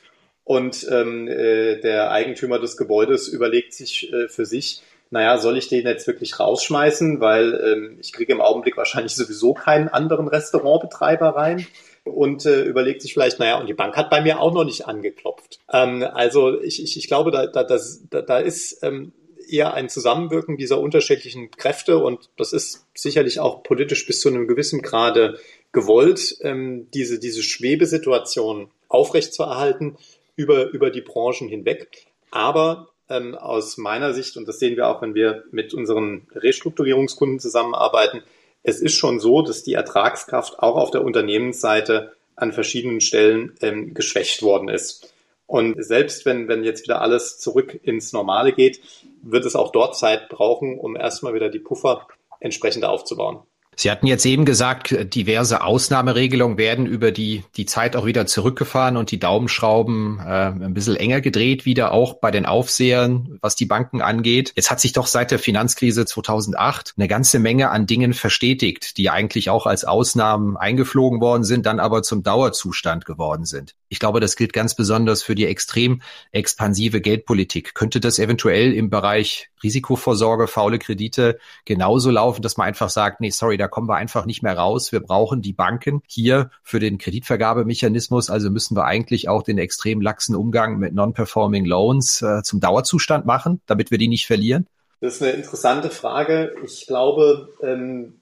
Und 0.43 0.87
ähm, 0.91 1.27
äh, 1.27 1.79
der 1.79 2.11
Eigentümer 2.11 2.59
des 2.59 2.77
Gebäudes 2.77 3.27
überlegt 3.27 3.73
sich 3.73 4.11
äh, 4.13 4.27
für 4.27 4.45
sich, 4.45 4.81
naja, 5.11 5.39
soll 5.39 5.57
ich 5.57 5.69
den 5.69 5.87
jetzt 5.87 6.05
wirklich 6.05 6.39
rausschmeißen, 6.39 7.19
weil 7.19 7.59
ähm, 7.65 7.97
ich 7.99 8.13
kriege 8.13 8.31
im 8.31 8.41
Augenblick 8.41 8.77
wahrscheinlich 8.77 9.15
sowieso 9.15 9.53
keinen 9.55 9.89
anderen 9.89 10.27
Restaurantbetreiber 10.27 11.29
rein 11.29 11.65
und 12.09 12.45
äh, 12.45 12.63
überlegt 12.63 13.01
sich 13.01 13.13
vielleicht, 13.13 13.39
naja, 13.39 13.59
und 13.59 13.67
die 13.67 13.73
Bank 13.73 13.95
hat 13.95 14.09
bei 14.09 14.21
mir 14.21 14.39
auch 14.39 14.53
noch 14.53 14.63
nicht 14.63 14.87
angeklopft. 14.87 15.59
Ähm, 15.71 16.03
also 16.03 16.61
ich, 16.61 16.83
ich, 16.83 16.97
ich 16.97 17.07
glaube, 17.07 17.31
da, 17.31 17.47
da, 17.47 17.63
das, 17.63 18.03
da, 18.09 18.21
da 18.21 18.39
ist 18.39 18.83
ähm, 18.83 19.13
eher 19.49 19.73
ein 19.73 19.89
Zusammenwirken 19.89 20.57
dieser 20.57 20.79
unterschiedlichen 20.79 21.51
Kräfte 21.51 21.97
und 21.97 22.29
das 22.37 22.53
ist 22.53 22.85
sicherlich 22.93 23.39
auch 23.39 23.63
politisch 23.63 24.05
bis 24.05 24.21
zu 24.21 24.29
einem 24.29 24.47
gewissen 24.47 24.81
Grade 24.81 25.39
gewollt, 25.71 26.37
ähm, 26.41 26.87
diese, 26.93 27.19
diese 27.19 27.43
Schwebesituation 27.43 28.69
aufrechtzuerhalten 28.87 29.97
über, 30.35 30.69
über 30.69 30.89
die 30.89 31.01
Branchen 31.01 31.47
hinweg. 31.47 32.05
Aber 32.31 32.89
ähm, 33.09 33.35
aus 33.35 33.77
meiner 33.77 34.13
Sicht, 34.13 34.37
und 34.37 34.47
das 34.47 34.59
sehen 34.59 34.75
wir 34.75 34.87
auch, 34.87 35.01
wenn 35.01 35.15
wir 35.15 35.43
mit 35.51 35.73
unseren 35.73 36.27
Restrukturierungskunden 36.33 37.39
zusammenarbeiten, 37.39 38.23
es 38.63 38.81
ist 38.81 38.95
schon 38.95 39.19
so, 39.19 39.41
dass 39.41 39.63
die 39.63 39.73
Ertragskraft 39.73 40.59
auch 40.59 40.75
auf 40.75 40.91
der 40.91 41.03
Unternehmensseite 41.03 42.13
an 42.35 42.51
verschiedenen 42.53 43.01
Stellen 43.01 43.55
ähm, 43.61 43.93
geschwächt 43.93 44.41
worden 44.41 44.69
ist. 44.69 45.13
Und 45.45 45.83
selbst 45.83 46.25
wenn, 46.25 46.47
wenn 46.47 46.63
jetzt 46.63 46.83
wieder 46.83 47.01
alles 47.01 47.39
zurück 47.39 47.79
ins 47.83 48.13
Normale 48.13 48.53
geht, 48.53 48.81
wird 49.23 49.45
es 49.45 49.55
auch 49.55 49.71
dort 49.71 49.97
Zeit 49.97 50.29
brauchen, 50.29 50.77
um 50.77 50.95
erstmal 50.95 51.33
wieder 51.33 51.49
die 51.49 51.59
Puffer 51.59 52.07
entsprechend 52.39 52.85
aufzubauen. 52.85 53.39
Sie 53.79 53.89
hatten 53.89 54.07
jetzt 54.07 54.25
eben 54.25 54.43
gesagt, 54.43 54.93
diverse 55.15 55.63
Ausnahmeregelungen 55.63 56.57
werden 56.57 56.85
über 56.85 57.13
die, 57.13 57.45
die 57.55 57.65
Zeit 57.65 57.95
auch 57.95 58.05
wieder 58.05 58.25
zurückgefahren 58.25 58.97
und 58.97 59.09
die 59.09 59.21
Daumenschrauben 59.21 60.19
äh, 60.19 60.47
ein 60.47 60.73
bisschen 60.73 60.97
enger 60.97 61.21
gedreht, 61.21 61.63
wieder 61.63 61.93
auch 61.93 62.15
bei 62.15 62.29
den 62.29 62.45
Aufsehern, 62.45 63.37
was 63.39 63.55
die 63.55 63.65
Banken 63.65 64.01
angeht. 64.01 64.51
Jetzt 64.57 64.69
hat 64.69 64.81
sich 64.81 64.91
doch 64.91 65.07
seit 65.07 65.31
der 65.31 65.39
Finanzkrise 65.39 66.05
2008 66.05 66.95
eine 66.97 67.07
ganze 67.07 67.39
Menge 67.39 67.69
an 67.69 67.87
Dingen 67.87 68.11
verstetigt, 68.11 68.97
die 68.97 69.09
eigentlich 69.09 69.49
auch 69.49 69.65
als 69.65 69.85
Ausnahmen 69.85 70.57
eingeflogen 70.57 71.21
worden 71.21 71.45
sind, 71.45 71.65
dann 71.65 71.79
aber 71.79 72.03
zum 72.03 72.21
Dauerzustand 72.21 73.05
geworden 73.05 73.45
sind. 73.45 73.75
Ich 73.89 73.99
glaube, 73.99 74.19
das 74.19 74.35
gilt 74.35 74.53
ganz 74.53 74.75
besonders 74.75 75.23
für 75.23 75.33
die 75.35 75.47
extrem 75.47 76.01
expansive 76.31 77.01
Geldpolitik. 77.01 77.73
Könnte 77.73 77.99
das 77.99 78.19
eventuell 78.19 78.71
im 78.73 78.89
Bereich 78.89 79.49
Risikovorsorge, 79.63 80.47
faule 80.47 80.77
Kredite 80.77 81.39
genauso 81.65 82.11
laufen, 82.11 82.41
dass 82.43 82.55
man 82.55 82.67
einfach 82.67 82.89
sagt, 82.89 83.19
nee, 83.19 83.31
sorry, 83.31 83.57
da 83.57 83.67
kommen 83.67 83.89
wir 83.89 83.95
einfach 83.95 84.25
nicht 84.25 84.43
mehr 84.43 84.55
raus. 84.55 84.91
Wir 84.91 84.99
brauchen 84.99 85.41
die 85.41 85.53
Banken 85.53 86.01
hier 86.07 86.51
für 86.61 86.79
den 86.79 86.99
Kreditvergabemechanismus. 86.99 88.29
Also 88.29 88.51
müssen 88.51 88.77
wir 88.77 88.85
eigentlich 88.85 89.27
auch 89.27 89.41
den 89.41 89.57
extrem 89.57 90.01
laxen 90.01 90.35
Umgang 90.35 90.77
mit 90.77 90.93
Non-Performing 90.93 91.65
Loans 91.65 92.21
äh, 92.21 92.43
zum 92.43 92.59
Dauerzustand 92.59 93.25
machen, 93.25 93.59
damit 93.65 93.89
wir 93.91 93.97
die 93.97 94.07
nicht 94.07 94.27
verlieren? 94.27 94.67
Das 95.01 95.15
ist 95.15 95.23
eine 95.23 95.31
interessante 95.31 95.89
Frage. 95.89 96.53
Ich 96.63 96.85
glaube, 96.85 97.49
ähm, 97.63 98.21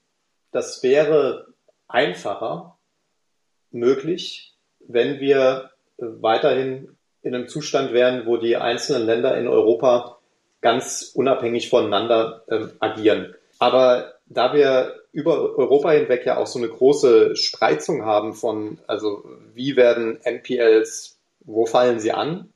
das 0.50 0.82
wäre 0.82 1.46
einfacher 1.88 2.78
möglich, 3.70 4.57
wenn 4.88 5.20
wir 5.20 5.70
weiterhin 5.98 6.96
in 7.22 7.34
einem 7.34 7.48
Zustand 7.48 7.92
wären, 7.92 8.26
wo 8.26 8.36
die 8.36 8.56
einzelnen 8.56 9.06
Länder 9.06 9.38
in 9.38 9.46
Europa 9.46 10.18
ganz 10.60 11.12
unabhängig 11.14 11.68
voneinander 11.68 12.42
ähm, 12.48 12.72
agieren. 12.80 13.34
Aber 13.58 14.14
da 14.26 14.52
wir 14.52 14.94
über 15.12 15.56
Europa 15.56 15.90
hinweg 15.92 16.26
ja 16.26 16.36
auch 16.36 16.46
so 16.46 16.58
eine 16.58 16.68
große 16.68 17.36
Spreizung 17.36 18.04
haben 18.04 18.34
von, 18.34 18.78
also 18.86 19.24
wie 19.54 19.76
werden 19.76 20.18
NPLs, 20.22 21.18
wo 21.40 21.66
fallen 21.66 22.00
sie 22.00 22.12
an? 22.12 22.52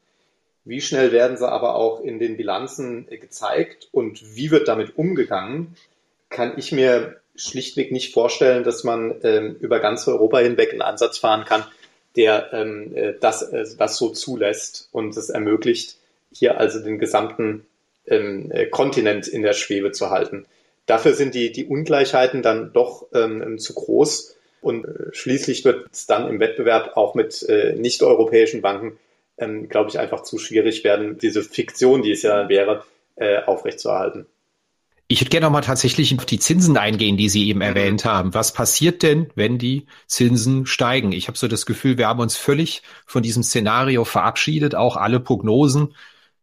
Wie 0.64 0.81
schnell 0.81 1.12
werden 1.12 1.37
sie 1.37 1.49
aber 1.49 1.75
auch 1.75 2.01
in 2.01 2.18
den 2.18 2.37
Bilanzen 2.37 3.07
gezeigt 3.09 3.88
und 3.90 4.37
wie 4.37 4.51
wird 4.51 4.68
damit 4.68 4.97
umgegangen? 4.97 5.77
Kann 6.29 6.55
ich 6.57 6.73
mir 6.73 7.16
schlichtweg 7.35 7.90
nicht 7.90 8.12
vorstellen, 8.12 8.62
dass 8.62 8.85
man 8.85 9.14
ähm, 9.23 9.57
über 9.59 9.81
ganz 9.81 10.07
Europa 10.07 10.38
hinweg 10.38 10.71
einen 10.73 10.83
Ansatz 10.83 11.18
fahren 11.18 11.45
kann, 11.45 11.64
der 12.16 12.53
ähm, 12.53 12.94
äh, 12.94 13.14
das, 13.20 13.42
äh, 13.42 13.64
das 13.79 13.96
so 13.96 14.11
zulässt 14.11 14.88
und 14.92 15.16
es 15.16 15.31
ermöglicht, 15.31 15.96
hier 16.33 16.59
also 16.59 16.81
den 16.81 16.98
gesamten 16.98 17.66
ähm, 18.07 18.51
äh, 18.51 18.66
Kontinent 18.66 19.29
in 19.29 19.42
der 19.42 19.53
Schwebe 19.53 19.92
zu 19.92 20.11
halten. 20.11 20.46
Dafür 20.87 21.14
sind 21.14 21.35
die, 21.35 21.53
die 21.53 21.66
Ungleichheiten 21.66 22.42
dann 22.42 22.72
doch 22.72 23.07
ähm, 23.14 23.59
zu 23.59 23.75
groß 23.75 24.37
und 24.61 24.85
äh, 24.85 25.12
schließlich 25.12 25.64
wird 25.64 25.88
es 25.92 26.07
dann 26.07 26.29
im 26.29 26.40
Wettbewerb 26.40 26.96
auch 26.96 27.14
mit 27.14 27.42
äh, 27.48 27.75
nicht-europäischen 27.75 28.62
Banken, 28.62 28.98
ähm, 29.38 29.68
glaube 29.68 29.90
ich, 29.90 29.98
einfach 29.98 30.22
zu 30.22 30.38
schwierig 30.38 30.85
werden, 30.85 31.18
diese 31.18 31.42
Fiktion, 31.42 32.03
die 32.03 32.12
es 32.12 32.22
ja 32.22 32.48
wäre, 32.48 32.85
äh, 33.16 33.42
aufrechtzuerhalten. 33.42 34.27
Ich 35.12 35.20
hätte 35.20 35.29
gerne 35.29 35.44
noch 35.44 35.53
mal 35.53 35.61
tatsächlich 35.61 36.16
auf 36.16 36.25
die 36.25 36.38
Zinsen 36.38 36.79
eingehen, 36.79 37.18
die 37.18 37.29
Sie 37.29 37.46
eben 37.46 37.59
mhm. 37.59 37.66
erwähnt 37.66 38.07
haben. 38.07 38.33
Was 38.33 38.55
passiert 38.55 39.03
denn, 39.03 39.29
wenn 39.35 39.59
die 39.59 39.85
Zinsen 40.07 40.64
steigen? 40.64 41.12
Ich 41.12 41.29
habe 41.29 41.37
so 41.37 41.48
das 41.48 41.66
Gefühl, 41.66 41.98
wir 41.98 42.09
haben 42.09 42.20
uns 42.20 42.38
völlig 42.38 42.81
von 43.05 43.22
diesem 43.22 43.42
Szenario 43.42 44.07
verabschiedet. 44.07 44.75
Auch 44.75 44.96
alle 44.96 45.20
Prognosen 45.20 45.94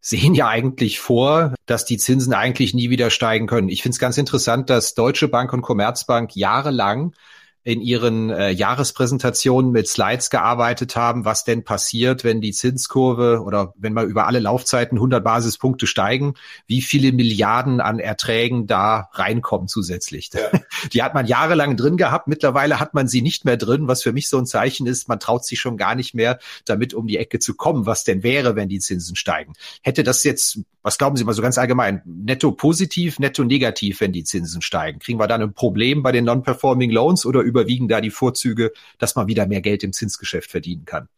sehen 0.01 0.35
ja 0.35 0.49
eigentlich 0.49 0.99
vor, 0.99 1.55
dass 1.65 1.85
die 1.85 1.97
Zinsen 1.97 2.31
eigentlich 2.31 2.75
nie 2.75 2.91
wieder 2.91 3.09
steigen 3.09 3.47
können. 3.47 3.69
Ich 3.69 3.81
finde 3.81 3.95
es 3.95 3.99
ganz 3.99 4.19
interessant, 4.19 4.69
dass 4.69 4.93
Deutsche 4.93 5.29
Bank 5.29 5.51
und 5.51 5.63
Commerzbank 5.63 6.35
jahrelang 6.35 7.15
in 7.63 7.81
ihren 7.81 8.29
äh, 8.29 8.51
Jahrespräsentationen 8.51 9.71
mit 9.71 9.87
Slides 9.87 10.29
gearbeitet 10.29 10.95
haben, 10.95 11.25
was 11.25 11.43
denn 11.43 11.63
passiert, 11.63 12.23
wenn 12.23 12.41
die 12.41 12.53
Zinskurve 12.53 13.41
oder 13.43 13.73
wenn 13.77 13.93
wir 13.93 14.03
über 14.03 14.27
alle 14.27 14.39
Laufzeiten 14.39 14.97
100 14.97 15.23
Basispunkte 15.23 15.85
steigen, 15.85 16.35
wie 16.67 16.81
viele 16.81 17.11
Milliarden 17.11 17.81
an 17.81 17.99
Erträgen 17.99 18.65
da 18.65 19.09
reinkommen 19.13 19.67
zusätzlich. 19.67 20.29
Ja. 20.33 20.59
Die 20.93 21.03
hat 21.03 21.13
man 21.13 21.25
jahrelang 21.25 21.75
drin 21.75 21.97
gehabt, 21.97 22.27
mittlerweile 22.27 22.79
hat 22.79 22.93
man 22.93 23.07
sie 23.07 23.21
nicht 23.21 23.45
mehr 23.45 23.57
drin, 23.57 23.87
was 23.87 24.03
für 24.03 24.13
mich 24.13 24.29
so 24.29 24.37
ein 24.37 24.45
Zeichen 24.45 24.87
ist, 24.87 25.09
man 25.09 25.19
traut 25.19 25.45
sich 25.45 25.59
schon 25.59 25.77
gar 25.77 25.95
nicht 25.95 26.13
mehr 26.13 26.39
damit 26.65 26.93
um 26.93 27.07
die 27.07 27.17
Ecke 27.17 27.39
zu 27.39 27.55
kommen, 27.55 27.85
was 27.85 28.03
denn 28.03 28.23
wäre, 28.23 28.55
wenn 28.55 28.69
die 28.69 28.79
Zinsen 28.79 29.15
steigen. 29.15 29.53
Hätte 29.81 30.03
das 30.03 30.23
jetzt, 30.23 30.59
was 30.81 30.97
glauben 30.97 31.17
Sie 31.17 31.23
mal 31.23 31.33
so 31.33 31.41
ganz 31.41 31.57
allgemein, 31.57 32.01
netto 32.05 32.51
positiv, 32.51 33.19
netto 33.19 33.43
negativ, 33.43 34.01
wenn 34.01 34.13
die 34.13 34.23
Zinsen 34.23 34.61
steigen? 34.61 34.99
Kriegen 34.99 35.19
wir 35.19 35.27
dann 35.27 35.41
ein 35.41 35.53
Problem 35.53 36.03
bei 36.03 36.11
den 36.11 36.25
Non-Performing 36.25 36.91
Loans 36.91 37.25
oder 37.25 37.41
überwiegen 37.49 37.87
da 37.87 38.01
die 38.01 38.09
Vorzüge, 38.09 38.71
dass 38.97 39.15
man 39.15 39.27
wieder 39.27 39.45
mehr 39.47 39.61
Geld 39.61 39.83
im 39.83 39.93
Zinsgeschäft 39.93 40.49
verdienen 40.49 40.85
kann? 40.85 41.09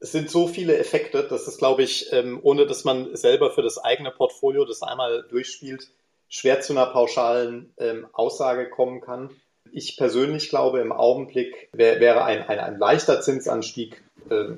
Es 0.00 0.12
sind 0.12 0.30
so 0.30 0.48
viele 0.48 0.76
Effekte, 0.78 1.22
dass 1.22 1.46
es, 1.46 1.58
glaube 1.58 1.84
ich, 1.84 2.12
ähm, 2.12 2.40
ohne 2.42 2.66
dass 2.66 2.84
man 2.84 3.14
selber 3.14 3.52
für 3.52 3.62
das 3.62 3.78
eigene 3.78 4.10
Portfolio 4.10 4.64
das 4.64 4.82
einmal 4.82 5.24
durchspielt, 5.30 5.88
schwer 6.28 6.60
zu 6.60 6.72
einer 6.72 6.86
pauschalen 6.86 7.72
ähm, 7.78 8.06
Aussage 8.12 8.68
kommen 8.68 9.00
kann. 9.00 9.30
Ich 9.70 9.96
persönlich 9.96 10.48
glaube, 10.48 10.80
im 10.80 10.90
Augenblick 10.90 11.68
wär, 11.72 12.00
wäre 12.00 12.24
ein, 12.24 12.42
ein, 12.42 12.58
ein 12.58 12.78
leichter 12.78 13.20
Zinsanstieg 13.20 14.02
äh, 14.28 14.56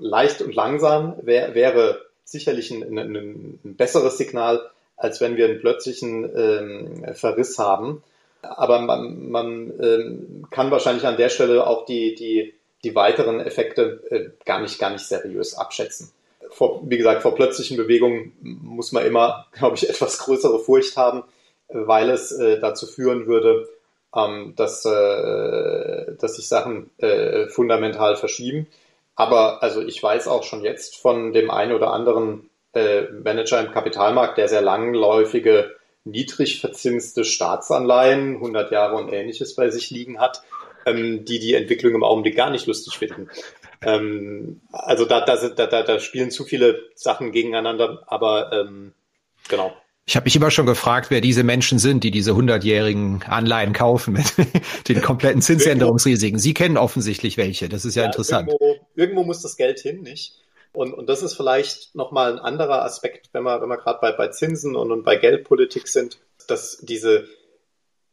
leicht 0.00 0.42
und 0.42 0.54
langsam, 0.54 1.14
wär, 1.22 1.54
wäre 1.54 2.04
sicherlich 2.24 2.70
ein, 2.70 2.98
ein, 2.98 3.16
ein, 3.16 3.76
besseres 3.76 4.18
Signal, 4.18 4.70
als 4.96 5.20
wenn 5.20 5.36
wir 5.36 5.46
einen 5.46 5.60
plötzlichen 5.60 6.30
ähm, 6.36 7.14
Verriss 7.14 7.58
haben. 7.58 8.02
Aber 8.42 8.80
man, 8.80 9.30
man 9.30 9.72
ähm, 9.80 10.46
kann 10.50 10.70
wahrscheinlich 10.70 11.06
an 11.06 11.16
der 11.16 11.28
Stelle 11.28 11.66
auch 11.66 11.86
die, 11.86 12.14
die, 12.14 12.54
die 12.84 12.94
weiteren 12.94 13.40
Effekte 13.40 14.02
äh, 14.10 14.30
gar, 14.44 14.60
nicht, 14.60 14.78
gar 14.78 14.90
nicht 14.90 15.06
seriös 15.06 15.54
abschätzen. 15.54 16.10
Vor, 16.50 16.82
wie 16.84 16.98
gesagt, 16.98 17.22
vor 17.22 17.34
plötzlichen 17.34 17.76
Bewegungen 17.76 18.32
muss 18.40 18.92
man 18.92 19.06
immer, 19.06 19.46
glaube 19.52 19.76
ich, 19.76 19.88
etwas 19.88 20.18
größere 20.18 20.58
Furcht 20.58 20.96
haben, 20.96 21.22
weil 21.68 22.10
es 22.10 22.32
äh, 22.32 22.60
dazu 22.60 22.86
führen 22.86 23.26
würde, 23.26 23.68
ähm, 24.14 24.54
dass, 24.56 24.84
äh, 24.84 26.14
dass 26.18 26.36
sich 26.36 26.48
Sachen 26.48 26.90
äh, 26.98 27.46
fundamental 27.48 28.16
verschieben. 28.16 28.66
Aber 29.14 29.62
also 29.62 29.80
ich 29.80 30.02
weiß 30.02 30.28
auch 30.28 30.42
schon 30.42 30.64
jetzt 30.64 30.96
von 30.96 31.32
dem 31.32 31.50
einen 31.50 31.72
oder 31.72 31.92
anderen 31.92 32.50
äh, 32.74 33.02
Manager 33.02 33.60
im 33.60 33.72
Kapitalmarkt, 33.72 34.38
der 34.38 34.48
sehr 34.48 34.62
langläufige 34.62 35.76
niedrig 36.04 36.60
verzinste 36.60 37.24
Staatsanleihen, 37.24 38.36
100 38.36 38.72
Jahre 38.72 38.96
und 38.96 39.12
ähnliches 39.12 39.54
bei 39.54 39.70
sich 39.70 39.90
liegen 39.90 40.20
hat, 40.20 40.42
ähm, 40.86 41.24
die 41.24 41.38
die 41.38 41.54
Entwicklung 41.54 41.94
im 41.94 42.02
Augenblick 42.02 42.36
gar 42.36 42.50
nicht 42.50 42.66
lustig 42.66 42.98
finden. 42.98 43.28
Ähm, 43.82 44.60
also 44.72 45.04
da, 45.04 45.24
da, 45.24 45.36
da, 45.36 45.82
da 45.82 46.00
spielen 46.00 46.30
zu 46.30 46.44
viele 46.44 46.90
Sachen 46.94 47.32
gegeneinander, 47.32 48.02
aber 48.06 48.52
ähm, 48.52 48.92
genau. 49.48 49.76
Ich 50.04 50.16
habe 50.16 50.24
mich 50.24 50.34
immer 50.34 50.50
schon 50.50 50.66
gefragt, 50.66 51.10
wer 51.10 51.20
diese 51.20 51.44
Menschen 51.44 51.78
sind, 51.78 52.02
die 52.02 52.10
diese 52.10 52.34
hundertjährigen 52.34 53.22
Anleihen 53.22 53.72
kaufen 53.72 54.14
mit 54.14 54.34
den 54.88 55.00
kompletten 55.00 55.42
Zinsänderungsrisiken. 55.42 56.40
Sie 56.40 56.54
kennen 56.54 56.76
offensichtlich 56.76 57.36
welche. 57.36 57.68
Das 57.68 57.84
ist 57.84 57.94
ja, 57.94 58.02
ja 58.02 58.06
interessant. 58.06 58.48
Irgendwo, 58.48 58.86
irgendwo 58.96 59.22
muss 59.22 59.42
das 59.42 59.56
Geld 59.56 59.78
hin, 59.78 60.02
nicht? 60.02 60.42
Und, 60.72 60.94
und 60.94 61.08
das 61.08 61.22
ist 61.22 61.34
vielleicht 61.34 61.94
nochmal 61.94 62.32
ein 62.32 62.38
anderer 62.38 62.84
Aspekt, 62.84 63.28
wenn 63.32 63.42
wir, 63.42 63.60
wenn 63.60 63.68
wir 63.68 63.76
gerade 63.76 63.98
bei, 64.00 64.12
bei 64.12 64.28
Zinsen 64.28 64.74
und, 64.74 64.90
und 64.90 65.04
bei 65.04 65.16
Geldpolitik 65.16 65.86
sind, 65.86 66.18
dass 66.48 66.78
diese 66.78 67.28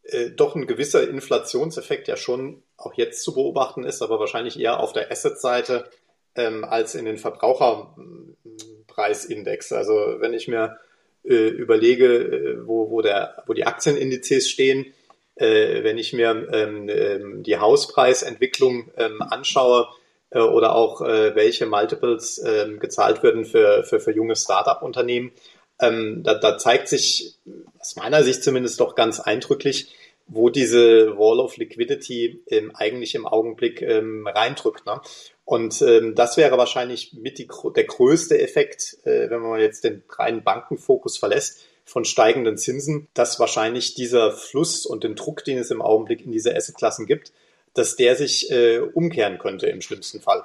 äh, 0.04 0.32
doch 0.32 0.56
ein 0.56 0.68
gewisser 0.68 1.08
Inflationseffekt 1.08 2.10
ja 2.10 2.18
schon 2.18 2.62
auch 2.76 2.94
jetzt 2.96 3.24
zu 3.24 3.34
beobachten 3.34 3.84
ist, 3.84 4.02
aber 4.02 4.20
wahrscheinlich 4.20 4.60
eher 4.60 4.80
auf 4.80 4.92
der 4.92 5.12
Asset-Seite 5.12 5.90
ähm, 6.36 6.66
als 6.66 6.96
in 6.96 7.06
den 7.06 7.18
Verbraucherpreisindex. 7.18 9.72
Also 9.72 9.94
wenn 10.20 10.34
ich 10.34 10.48
mir 10.48 10.80
äh, 11.24 11.48
überlege, 11.48 12.08
äh, 12.08 12.66
wo, 12.66 12.90
wo, 12.90 13.02
der, 13.02 13.44
wo 13.46 13.54
die 13.54 13.66
Aktienindizes 13.66 14.50
stehen, 14.50 14.94
äh, 15.36 15.84
wenn 15.84 15.98
ich 15.98 16.14
mir 16.14 16.48
ähm, 16.52 16.90
ähm 16.90 17.44
die 17.44 17.58
Hauspreisentwicklung 17.58 18.92
ähm, 18.98 19.22
anschaue, 19.22 19.88
äh, 20.32 20.40
oder 20.40 20.76
auch 20.76 21.02
äh, 21.02 21.36
welche 21.36 21.66
Multiples 21.66 22.38
äh, 22.40 22.68
gezahlt 22.80 23.24
werden 23.24 23.46
für, 23.46 23.84
für, 23.84 24.00
für 24.00 24.12
junge 24.12 24.36
Startup-Unternehmen. 24.36 25.32
Ähm, 25.82 26.24
da, 26.24 26.36
da 26.36 26.58
zeigt 26.58 26.90
sich 26.90 27.36
aus 27.80 27.96
meiner 27.96 28.24
Sicht 28.24 28.44
zumindest 28.44 28.80
doch 28.80 28.96
ganz 28.96 29.20
eindrücklich, 29.20 29.96
wo 30.28 30.50
diese 30.50 31.18
Wall 31.18 31.40
of 31.40 31.58
Liquidity 31.58 32.44
ähm, 32.48 32.72
eigentlich 32.76 33.16
im 33.16 33.26
Augenblick 33.26 33.82
ähm, 33.82 34.28
reindrückt. 34.28 34.86
Ne? 34.86 35.02
Und 35.46 35.82
ähm, 35.82 36.14
das 36.14 36.38
wäre 36.38 36.58
wahrscheinlich 36.58 37.14
mit 37.14 37.40
die, 37.40 37.48
der 37.76 37.86
größte 37.86 38.40
Effekt, 38.40 38.98
äh, 39.06 39.30
wenn 39.30 39.42
man 39.42 39.60
jetzt 39.60 39.84
den 39.84 40.04
reinen 40.10 40.44
Bankenfokus 40.44 41.18
verlässt, 41.18 41.66
von 41.86 42.06
steigenden 42.06 42.56
Zinsen, 42.58 43.08
dass 43.16 43.40
wahrscheinlich 43.40 43.96
dieser 43.96 44.32
Fluss 44.32 44.86
und 44.86 45.04
den 45.04 45.16
Druck, 45.16 45.44
den 45.44 45.58
es 45.58 45.72
im 45.72 45.82
Augenblick 45.82 46.24
in 46.24 46.32
diese 46.32 46.56
Assetklassen 46.56 47.08
gibt, 47.08 47.32
dass 47.74 47.96
der 47.96 48.16
sich 48.16 48.52
äh, 48.52 48.80
umkehren 48.80 49.38
könnte 49.38 49.68
im 49.68 49.82
schlimmsten 49.82 50.22
Fall. 50.22 50.44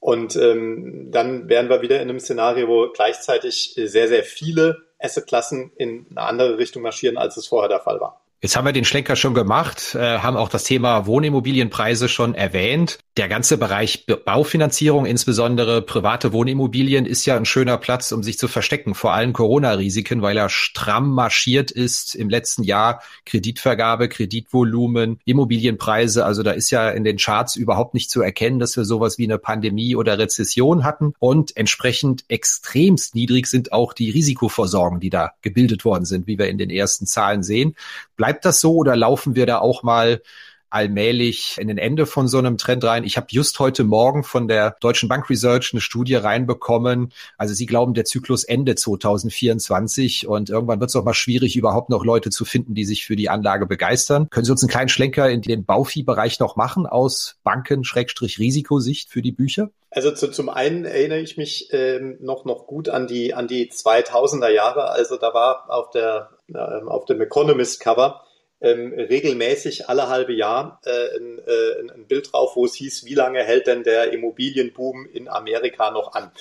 Und 0.00 0.36
ähm, 0.36 1.08
dann 1.10 1.48
wären 1.48 1.68
wir 1.68 1.82
wieder 1.82 1.96
in 1.96 2.08
einem 2.08 2.20
Szenario, 2.20 2.68
wo 2.68 2.88
gleichzeitig 2.92 3.74
sehr, 3.74 4.08
sehr 4.08 4.22
viele 4.22 4.84
Assetklassen 5.00 5.72
in 5.76 6.06
eine 6.10 6.22
andere 6.22 6.58
Richtung 6.58 6.82
marschieren, 6.82 7.18
als 7.18 7.36
es 7.36 7.48
vorher 7.48 7.68
der 7.68 7.80
Fall 7.80 8.00
war. 8.00 8.20
Jetzt 8.40 8.56
haben 8.56 8.66
wir 8.66 8.72
den 8.72 8.84
Schlenker 8.84 9.16
schon 9.16 9.34
gemacht, 9.34 9.96
äh, 9.96 10.18
haben 10.18 10.36
auch 10.36 10.48
das 10.48 10.62
Thema 10.62 11.06
Wohnimmobilienpreise 11.06 12.08
schon 12.08 12.36
erwähnt. 12.36 13.00
Der 13.16 13.26
ganze 13.26 13.58
Bereich 13.58 14.06
Baufinanzierung, 14.06 15.06
insbesondere 15.06 15.82
private 15.82 16.32
Wohnimmobilien, 16.32 17.04
ist 17.04 17.26
ja 17.26 17.34
ein 17.34 17.46
schöner 17.46 17.78
Platz, 17.78 18.12
um 18.12 18.22
sich 18.22 18.38
zu 18.38 18.46
verstecken, 18.46 18.94
vor 18.94 19.12
allem 19.12 19.32
Corona-Risiken, 19.32 20.22
weil 20.22 20.36
er 20.36 20.50
stramm 20.50 21.10
marschiert 21.10 21.72
ist 21.72 22.14
im 22.14 22.30
letzten 22.30 22.62
Jahr. 22.62 23.02
Kreditvergabe, 23.26 24.08
Kreditvolumen, 24.08 25.18
Immobilienpreise. 25.24 26.24
Also 26.24 26.44
da 26.44 26.52
ist 26.52 26.70
ja 26.70 26.90
in 26.90 27.02
den 27.02 27.16
Charts 27.16 27.56
überhaupt 27.56 27.94
nicht 27.94 28.08
zu 28.08 28.22
erkennen, 28.22 28.60
dass 28.60 28.76
wir 28.76 28.84
sowas 28.84 29.18
wie 29.18 29.24
eine 29.24 29.38
Pandemie 29.38 29.96
oder 29.96 30.16
Rezession 30.16 30.84
hatten. 30.84 31.12
Und 31.18 31.56
entsprechend 31.56 32.24
extremst 32.28 33.16
niedrig 33.16 33.48
sind 33.48 33.72
auch 33.72 33.94
die 33.94 34.10
Risikoversorgung, 34.10 35.00
die 35.00 35.10
da 35.10 35.32
gebildet 35.42 35.84
worden 35.84 36.04
sind, 36.04 36.28
wie 36.28 36.38
wir 36.38 36.46
in 36.46 36.58
den 36.58 36.70
ersten 36.70 37.04
Zahlen 37.04 37.42
sehen. 37.42 37.74
Bleibt 38.16 38.27
das 38.42 38.60
so 38.60 38.74
oder 38.74 38.96
laufen 38.96 39.34
wir 39.34 39.46
da 39.46 39.58
auch 39.58 39.82
mal 39.82 40.20
allmählich 40.70 41.56
in 41.58 41.68
den 41.68 41.78
Ende 41.78 42.06
von 42.06 42.28
so 42.28 42.38
einem 42.38 42.58
Trend 42.58 42.84
rein. 42.84 43.04
Ich 43.04 43.16
habe 43.16 43.26
just 43.30 43.58
heute 43.58 43.84
Morgen 43.84 44.24
von 44.24 44.48
der 44.48 44.76
Deutschen 44.80 45.08
Bank 45.08 45.28
Research 45.30 45.70
eine 45.72 45.80
Studie 45.80 46.14
reinbekommen. 46.14 47.12
Also 47.36 47.54
sie 47.54 47.66
glauben, 47.66 47.94
der 47.94 48.04
Zyklus 48.04 48.44
Ende 48.44 48.74
2024 48.74 50.26
und 50.26 50.50
irgendwann 50.50 50.80
wird 50.80 50.90
es 50.90 50.96
auch 50.96 51.04
mal 51.04 51.14
schwierig, 51.14 51.56
überhaupt 51.56 51.90
noch 51.90 52.04
Leute 52.04 52.30
zu 52.30 52.44
finden, 52.44 52.74
die 52.74 52.84
sich 52.84 53.04
für 53.04 53.16
die 53.16 53.28
Anlage 53.28 53.66
begeistern. 53.66 54.28
Können 54.30 54.44
Sie 54.44 54.52
uns 54.52 54.62
einen 54.62 54.70
kleinen 54.70 54.88
Schlenker 54.88 55.30
in 55.30 55.42
den 55.42 55.64
Bauviehbereich 55.64 56.40
noch 56.40 56.56
machen 56.56 56.86
aus 56.86 57.36
Banken-Risikosicht 57.44 59.10
für 59.10 59.22
die 59.22 59.32
Bücher? 59.32 59.70
Also 59.90 60.10
zu, 60.10 60.30
zum 60.30 60.50
einen 60.50 60.84
erinnere 60.84 61.20
ich 61.20 61.38
mich 61.38 61.70
ähm, 61.72 62.18
noch 62.20 62.44
noch 62.44 62.66
gut 62.66 62.90
an 62.90 63.06
die 63.06 63.32
an 63.32 63.48
die 63.48 63.70
2000er 63.70 64.50
Jahre. 64.50 64.90
Also 64.90 65.16
da 65.16 65.32
war 65.32 65.64
auf 65.70 65.90
der 65.90 66.30
äh, 66.52 66.58
auf 66.58 67.06
dem 67.06 67.20
Economist 67.22 67.80
Cover 67.80 68.22
ähm, 68.60 68.92
regelmäßig 68.92 69.88
alle 69.88 70.08
halbe 70.08 70.32
Jahr 70.32 70.80
äh, 70.84 71.16
ein, 71.16 71.38
äh, 71.38 71.92
ein 71.94 72.06
Bild 72.06 72.32
drauf, 72.32 72.56
wo 72.56 72.64
es 72.64 72.74
hieß, 72.74 73.04
wie 73.04 73.14
lange 73.14 73.42
hält 73.42 73.66
denn 73.66 73.84
der 73.84 74.12
Immobilienboom 74.12 75.06
in 75.12 75.28
Amerika 75.28 75.90
noch 75.90 76.12
an? 76.12 76.32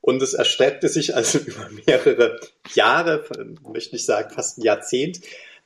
Und 0.00 0.22
es 0.22 0.34
erstreckte 0.34 0.88
sich 0.88 1.14
also 1.14 1.38
über 1.46 1.68
mehrere 1.86 2.40
Jahre, 2.74 3.24
möchte 3.68 3.96
ich 3.96 4.06
sagen 4.06 4.32
fast 4.32 4.58
ein 4.58 4.62
Jahrzehnt. 4.62 5.20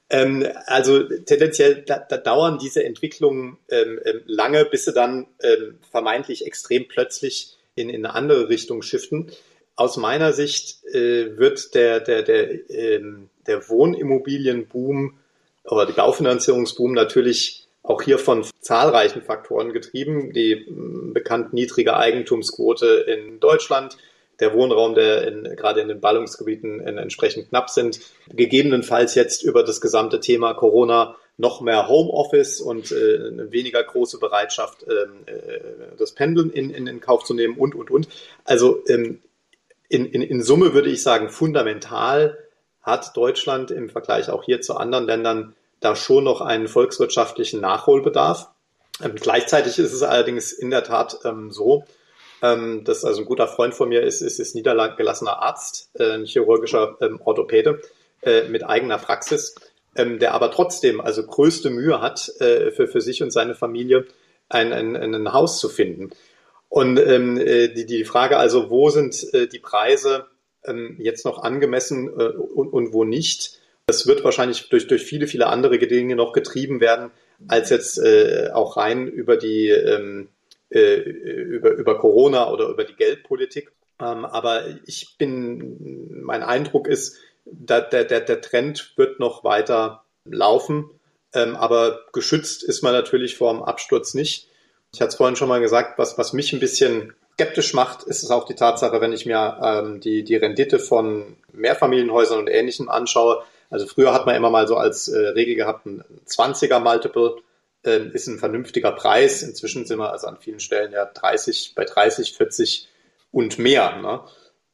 Ähm, 0.08 0.48
also 0.66 1.02
tendenziell 1.04 1.82
da, 1.82 1.98
da 1.98 2.16
dauern 2.16 2.58
diese 2.58 2.82
Entwicklungen 2.82 3.58
ähm, 3.68 4.00
ähm, 4.04 4.22
lange, 4.26 4.64
bis 4.64 4.86
sie 4.86 4.92
dann 4.92 5.28
ähm, 5.40 5.78
vermeintlich 5.90 6.46
extrem 6.46 6.88
plötzlich 6.88 7.56
in, 7.76 7.88
in 7.88 8.04
eine 8.04 8.14
andere 8.14 8.48
Richtung 8.48 8.82
shiften. 8.82 9.30
aus 9.76 9.96
meiner 9.96 10.32
Sicht 10.32 10.84
äh, 10.92 11.38
wird 11.38 11.74
der, 11.74 12.00
der, 12.00 12.22
der, 12.22 12.70
ähm, 12.70 13.30
der 13.46 13.68
Wohnimmobilienboom 13.68 15.19
oder 15.70 15.86
die 15.86 15.92
Baufinanzierungsboom 15.92 16.92
natürlich 16.92 17.66
auch 17.82 18.02
hier 18.02 18.18
von 18.18 18.44
zahlreichen 18.60 19.22
Faktoren 19.22 19.72
getrieben. 19.72 20.32
Die 20.32 20.66
mm, 20.68 21.12
bekannt 21.12 21.52
niedrige 21.52 21.96
Eigentumsquote 21.96 22.86
in 22.86 23.40
Deutschland, 23.40 23.96
der 24.38 24.54
Wohnraum, 24.54 24.94
der 24.94 25.26
in, 25.26 25.44
gerade 25.56 25.80
in 25.80 25.88
den 25.88 26.00
Ballungsgebieten 26.00 26.80
in, 26.80 26.98
entsprechend 26.98 27.48
knapp 27.48 27.70
sind, 27.70 28.00
gegebenenfalls 28.28 29.14
jetzt 29.14 29.42
über 29.42 29.62
das 29.62 29.80
gesamte 29.80 30.20
Thema 30.20 30.54
Corona 30.54 31.16
noch 31.36 31.62
mehr 31.62 31.88
Homeoffice 31.88 32.60
und 32.60 32.92
äh, 32.92 33.28
eine 33.28 33.50
weniger 33.50 33.82
große 33.82 34.18
Bereitschaft, 34.18 34.84
ähm, 34.86 35.24
äh, 35.26 35.96
das 35.98 36.12
Pendeln 36.12 36.50
in, 36.50 36.70
in, 36.70 36.86
in 36.86 37.00
Kauf 37.00 37.24
zu 37.24 37.34
nehmen 37.34 37.56
und, 37.56 37.74
und, 37.74 37.90
und. 37.90 38.08
Also 38.44 38.82
ähm, 38.88 39.20
in, 39.88 40.06
in, 40.06 40.22
in 40.22 40.42
Summe 40.42 40.74
würde 40.74 40.90
ich 40.90 41.02
sagen, 41.02 41.30
fundamental 41.30 42.38
hat 42.82 43.16
Deutschland 43.16 43.70
im 43.70 43.88
Vergleich 43.88 44.28
auch 44.30 44.44
hier 44.44 44.60
zu 44.60 44.76
anderen 44.76 45.06
Ländern 45.06 45.54
da 45.80 45.96
schon 45.96 46.24
noch 46.24 46.40
einen 46.40 46.68
volkswirtschaftlichen 46.68 47.60
Nachholbedarf. 47.60 48.50
Ähm, 49.02 49.14
gleichzeitig 49.14 49.78
ist 49.78 49.92
es 49.92 50.02
allerdings 50.02 50.52
in 50.52 50.70
der 50.70 50.84
Tat 50.84 51.18
ähm, 51.24 51.50
so, 51.50 51.84
ähm, 52.42 52.84
dass 52.84 53.04
also 53.04 53.20
ein 53.20 53.26
guter 53.26 53.48
Freund 53.48 53.74
von 53.74 53.88
mir 53.88 54.02
ist, 54.02 54.20
ist, 54.20 54.38
ist 54.38 54.54
niedergelassener 54.54 55.42
Arzt, 55.42 55.90
äh, 55.94 56.12
ein 56.12 56.24
chirurgischer 56.24 56.96
ähm, 57.00 57.20
Orthopäde 57.24 57.80
äh, 58.22 58.48
mit 58.48 58.64
eigener 58.64 58.98
Praxis, 58.98 59.54
ähm, 59.96 60.18
der 60.18 60.34
aber 60.34 60.50
trotzdem 60.50 61.00
also 61.00 61.24
größte 61.24 61.70
Mühe 61.70 62.00
hat, 62.00 62.30
äh, 62.40 62.70
für, 62.70 62.86
für 62.86 63.00
sich 63.00 63.22
und 63.22 63.30
seine 63.30 63.54
Familie 63.54 64.06
ein, 64.48 64.72
ein, 64.72 64.96
ein 64.96 65.32
Haus 65.32 65.58
zu 65.58 65.68
finden. 65.68 66.10
Und 66.68 66.98
ähm, 66.98 67.36
äh, 67.38 67.68
die, 67.68 67.86
die 67.86 68.04
Frage 68.04 68.36
also, 68.36 68.70
wo 68.70 68.90
sind 68.90 69.34
äh, 69.34 69.48
die 69.48 69.58
Preise 69.58 70.26
ähm, 70.64 70.96
jetzt 70.98 71.24
noch 71.24 71.42
angemessen 71.42 72.08
äh, 72.08 72.28
und, 72.28 72.68
und 72.68 72.92
wo 72.92 73.04
nicht? 73.04 73.59
Das 73.90 74.06
wird 74.06 74.22
wahrscheinlich 74.22 74.68
durch, 74.68 74.86
durch 74.86 75.02
viele, 75.02 75.26
viele 75.26 75.48
andere 75.48 75.76
Dinge 75.76 76.14
noch 76.14 76.32
getrieben 76.32 76.80
werden, 76.80 77.10
als 77.48 77.70
jetzt 77.70 77.98
äh, 77.98 78.50
auch 78.52 78.76
rein 78.76 79.08
über 79.08 79.36
die 79.36 79.68
ähm, 79.68 80.28
äh, 80.68 80.94
über, 80.94 81.72
über 81.72 81.98
Corona 81.98 82.52
oder 82.52 82.68
über 82.68 82.84
die 82.84 82.94
Geldpolitik. 82.94 83.72
Ähm, 84.00 84.24
aber 84.24 84.62
ich 84.86 85.16
bin, 85.18 86.22
mein 86.22 86.44
Eindruck 86.44 86.86
ist, 86.86 87.16
da, 87.44 87.80
der, 87.80 88.04
der, 88.04 88.20
der 88.20 88.40
Trend 88.40 88.92
wird 88.94 89.18
noch 89.18 89.42
weiter 89.42 90.04
laufen. 90.24 90.88
Ähm, 91.34 91.56
aber 91.56 92.02
geschützt 92.12 92.62
ist 92.62 92.82
man 92.82 92.92
natürlich 92.92 93.36
vor 93.36 93.52
dem 93.52 93.64
Absturz 93.64 94.14
nicht. 94.14 94.48
Ich 94.94 95.00
hatte 95.00 95.08
es 95.08 95.16
vorhin 95.16 95.34
schon 95.34 95.48
mal 95.48 95.60
gesagt, 95.60 95.98
was, 95.98 96.16
was 96.16 96.32
mich 96.32 96.52
ein 96.52 96.60
bisschen 96.60 97.12
skeptisch 97.32 97.74
macht, 97.74 98.04
ist 98.04 98.22
es 98.22 98.30
auch 98.30 98.44
die 98.44 98.54
Tatsache, 98.54 99.00
wenn 99.00 99.12
ich 99.12 99.26
mir 99.26 99.58
ähm, 99.60 99.98
die, 99.98 100.22
die 100.22 100.36
Rendite 100.36 100.78
von 100.78 101.38
Mehrfamilienhäusern 101.52 102.38
und 102.38 102.48
Ähnlichem 102.48 102.88
anschaue, 102.88 103.42
also 103.70 103.86
früher 103.86 104.12
hat 104.12 104.26
man 104.26 104.34
immer 104.34 104.50
mal 104.50 104.66
so 104.68 104.76
als 104.76 105.08
äh, 105.08 105.28
Regel 105.28 105.54
gehabt, 105.54 105.86
ein 105.86 106.04
20er 106.26 106.80
Multiple 106.80 107.36
äh, 107.84 108.08
ist 108.12 108.26
ein 108.26 108.38
vernünftiger 108.38 108.92
Preis. 108.92 109.42
Inzwischen 109.42 109.86
sind 109.86 109.98
wir 109.98 110.12
also 110.12 110.26
an 110.26 110.38
vielen 110.38 110.60
Stellen 110.60 110.92
ja 110.92 111.06
30, 111.06 111.74
bei 111.76 111.84
30, 111.84 112.32
40 112.32 112.88
und 113.30 113.58
mehr. 113.58 113.96
Ne? 114.02 114.20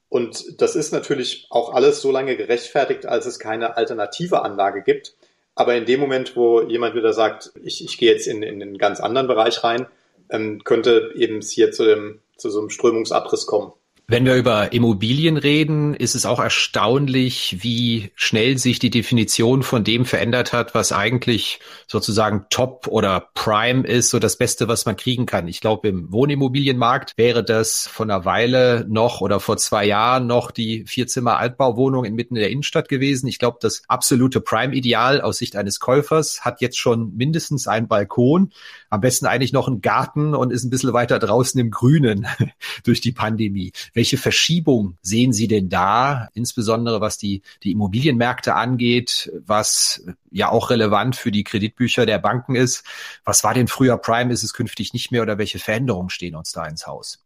Und 0.09 0.61
das 0.61 0.76
ist 0.76 0.92
natürlich 0.92 1.46
auch 1.50 1.74
alles 1.74 2.00
so 2.00 2.11
lange 2.11 2.37
gerechtfertigt, 2.37 3.06
als 3.06 3.26
es 3.26 3.38
keine 3.38 3.76
alternative 3.76 4.42
Anlage 4.42 4.82
gibt. 4.82 5.14
Aber 5.54 5.74
in 5.74 5.87
dem 5.87 6.00
Moment, 6.00 6.37
wo 6.37 6.62
jemand 6.62 6.94
wieder 6.94 7.12
sagt, 7.12 7.52
ich, 7.62 7.85
ich 7.85 7.98
gehe 7.98 8.12
jetzt 8.12 8.26
in, 8.26 8.42
in 8.42 8.62
einen 8.62 8.78
ganz 8.78 9.00
anderen 9.00 9.26
Bereich 9.26 9.62
rein, 9.62 9.87
ähm, 10.30 10.64
könnte 10.64 11.12
eben 11.16 11.38
es 11.38 11.50
hier 11.50 11.70
zu, 11.72 11.85
dem, 11.85 12.20
zu 12.37 12.50
so 12.50 12.61
einem 12.61 12.70
Strömungsabriss 12.70 13.46
kommen. 13.46 13.72
Wenn 14.08 14.24
wir 14.24 14.36
über 14.36 14.72
Immobilien 14.72 15.36
reden, 15.36 15.92
ist 15.92 16.14
es 16.14 16.26
auch 16.26 16.38
erstaunlich, 16.38 17.56
wie 17.62 18.12
schnell 18.14 18.56
sich 18.56 18.78
die 18.78 18.90
Definition 18.90 19.64
von 19.64 19.82
dem 19.82 20.04
verändert 20.04 20.52
hat, 20.52 20.76
was 20.76 20.92
eigentlich 20.92 21.58
sozusagen 21.88 22.46
Top 22.48 22.86
oder 22.86 23.30
Prime 23.34 23.84
ist, 23.84 24.10
so 24.10 24.20
das 24.20 24.38
Beste, 24.38 24.68
was 24.68 24.86
man 24.86 24.96
kriegen 24.96 25.26
kann. 25.26 25.48
Ich 25.48 25.60
glaube, 25.60 25.88
im 25.88 26.12
Wohnimmobilienmarkt 26.12 27.14
wäre 27.16 27.42
das 27.42 27.88
von 27.88 28.08
einer 28.08 28.24
Weile 28.24 28.86
noch 28.88 29.22
oder 29.22 29.40
vor 29.40 29.56
zwei 29.56 29.84
Jahren 29.84 30.28
noch 30.28 30.52
die 30.52 30.84
Vierzimmer 30.86 31.38
Altbauwohnung 31.38 32.04
inmitten 32.04 32.36
der 32.36 32.50
Innenstadt 32.50 32.88
gewesen. 32.88 33.26
Ich 33.26 33.40
glaube, 33.40 33.58
das 33.60 33.82
absolute 33.88 34.40
Prime-Ideal 34.40 35.20
aus 35.20 35.38
Sicht 35.38 35.56
eines 35.56 35.80
Käufers 35.80 36.42
hat 36.42 36.60
jetzt 36.60 36.78
schon 36.78 37.16
mindestens 37.16 37.66
einen 37.66 37.88
Balkon, 37.88 38.52
am 38.90 39.01
besten 39.01 39.27
eigentlich 39.27 39.53
noch 39.53 39.68
einen 39.68 39.81
Garten 39.81 40.35
und 40.35 40.53
ist 40.53 40.64
ein 40.64 40.70
bisschen 40.70 40.92
weiter 40.92 41.18
draußen 41.18 41.61
im 41.61 41.70
Grünen 41.70 42.27
durch 42.85 43.01
die 43.01 43.12
Pandemie. 43.12 43.72
Welche 43.94 44.16
Verschiebung 44.16 44.99
sehen 45.03 45.33
Sie 45.33 45.49
denn 45.49 45.68
da, 45.68 46.29
insbesondere 46.35 47.01
was 47.01 47.18
die, 47.18 47.42
die 47.62 47.72
Immobilienmärkte 47.72 48.55
angeht, 48.55 49.33
was 49.44 50.05
ja 50.31 50.51
auch 50.51 50.70
relevant 50.70 51.16
für 51.16 51.31
die 51.31 51.44
Kreditbücher 51.44 52.07
der 52.07 52.18
Banken 52.18 52.55
ist? 52.55 52.85
Was 53.25 53.44
war 53.44 53.55
denn 53.55 53.68
früher 53.68 53.96
Prime, 53.99 54.33
ist 54.33 54.42
es 54.42 54.53
künftig 54.53 54.92
nicht 54.92 55.11
mehr 55.11 55.22
oder 55.22 55.38
welche 55.38 55.59
Veränderungen 55.59 56.11
stehen 56.11 56.35
uns 56.35 56.53
da 56.53 56.66
ins 56.66 56.87
Haus? 56.87 57.22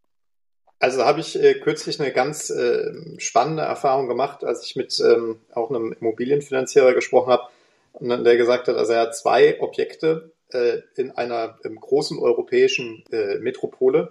Also 0.78 1.04
habe 1.04 1.20
ich 1.20 1.38
äh, 1.38 1.54
kürzlich 1.54 2.00
eine 2.00 2.10
ganz 2.10 2.48
äh, 2.48 2.90
spannende 3.18 3.62
Erfahrung 3.62 4.08
gemacht, 4.08 4.44
als 4.44 4.64
ich 4.64 4.76
mit 4.76 4.98
ähm, 5.00 5.38
auch 5.52 5.68
einem 5.68 5.92
Immobilienfinanzierer 5.92 6.94
gesprochen 6.94 7.32
habe, 7.32 7.48
und 7.92 8.24
der 8.24 8.36
gesagt 8.36 8.68
hat, 8.68 8.76
also 8.76 8.92
er 8.92 9.02
hat 9.02 9.16
zwei 9.16 9.60
Objekte 9.60 10.32
in 10.96 11.10
einer 11.12 11.58
großen 11.62 12.18
europäischen 12.18 13.04
äh, 13.12 13.38
Metropole, 13.38 14.10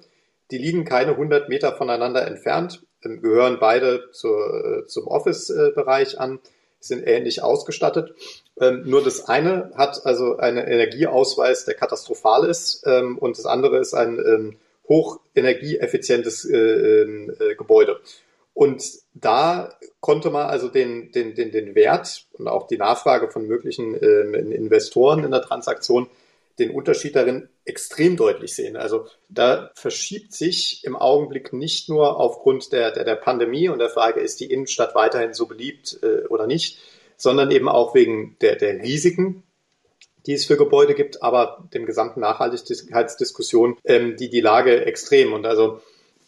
die 0.52 0.58
liegen 0.58 0.86
keine 0.86 1.12
100 1.12 1.50
Meter 1.50 1.76
voneinander 1.76 2.26
entfernt, 2.26 2.82
ähm, 3.04 3.22
gehören 3.22 3.58
beide 3.60 4.12
zur, 4.12 4.84
äh, 4.84 4.86
zum 4.88 5.08
Office-Bereich 5.08 6.20
an, 6.20 6.40
sind 6.80 7.06
ähnlich 7.06 7.44
ausgestattet. 7.44 8.14
Ähm, 8.60 8.84
nur 8.86 9.04
das 9.04 9.28
eine 9.28 9.72
hat 9.76 10.06
also 10.06 10.38
einen 10.38 10.66
Energieausweis, 10.66 11.66
der 11.66 11.76
katastrophal 11.76 12.46
ist, 12.48 12.84
ähm, 12.86 13.18
und 13.18 13.38
das 13.38 13.46
andere 13.46 13.80
ist 13.80 13.94
ein 13.94 14.58
hochenergieeffizientes 14.88 16.48
Gebäude. 17.60 18.00
Und 18.56 18.84
da 19.14 19.76
konnte 20.00 20.32
man 20.32 20.48
also 20.48 20.68
den, 20.68 21.12
den, 21.12 21.36
den, 21.36 21.52
den 21.52 21.76
Wert 21.76 22.26
und 22.34 22.48
auch 22.48 22.66
die 22.66 22.80
Nachfrage 22.80 23.30
von 23.30 23.46
möglichen 23.46 23.94
Investoren 23.94 25.24
in 25.24 25.30
der 25.30 25.44
Transaktion 25.44 26.10
den 26.60 26.72
Unterschied 26.72 27.16
darin 27.16 27.50
extrem 27.66 28.18
deutlich 28.18 28.54
sehen. 28.54 28.78
Also 28.78 29.08
da 29.30 29.72
verschiebt 29.76 30.34
sich 30.34 30.84
im 30.84 30.96
Augenblick 30.96 31.54
nicht 31.54 31.90
nur 31.90 32.20
aufgrund 32.20 32.72
der, 32.72 32.92
der, 32.92 33.04
der 33.04 33.16
Pandemie 33.16 33.70
und 33.70 33.80
der 33.80 33.90
Frage, 33.90 34.20
ist 34.20 34.40
die 34.40 34.52
Innenstadt 34.52 34.96
weiterhin 34.96 35.34
so 35.34 35.48
beliebt 35.48 36.00
äh, 36.04 36.28
oder 36.28 36.48
nicht, 36.48 36.80
sondern 37.18 37.52
eben 37.52 37.68
auch 37.68 37.96
wegen 37.96 38.38
der, 38.42 38.56
der 38.56 38.82
Risiken, 38.82 39.44
die 40.26 40.34
es 40.34 40.46
für 40.46 40.58
Gebäude 40.58 40.96
gibt, 40.96 41.24
aber 41.24 41.68
dem 41.74 41.86
gesamten 41.86 42.20
Nachhaltigkeitsdiskussion, 42.20 43.78
ähm, 43.86 44.18
die 44.18 44.30
die 44.30 44.42
Lage 44.42 44.86
extrem. 44.86 45.34
Und 45.34 45.46
also 45.46 45.82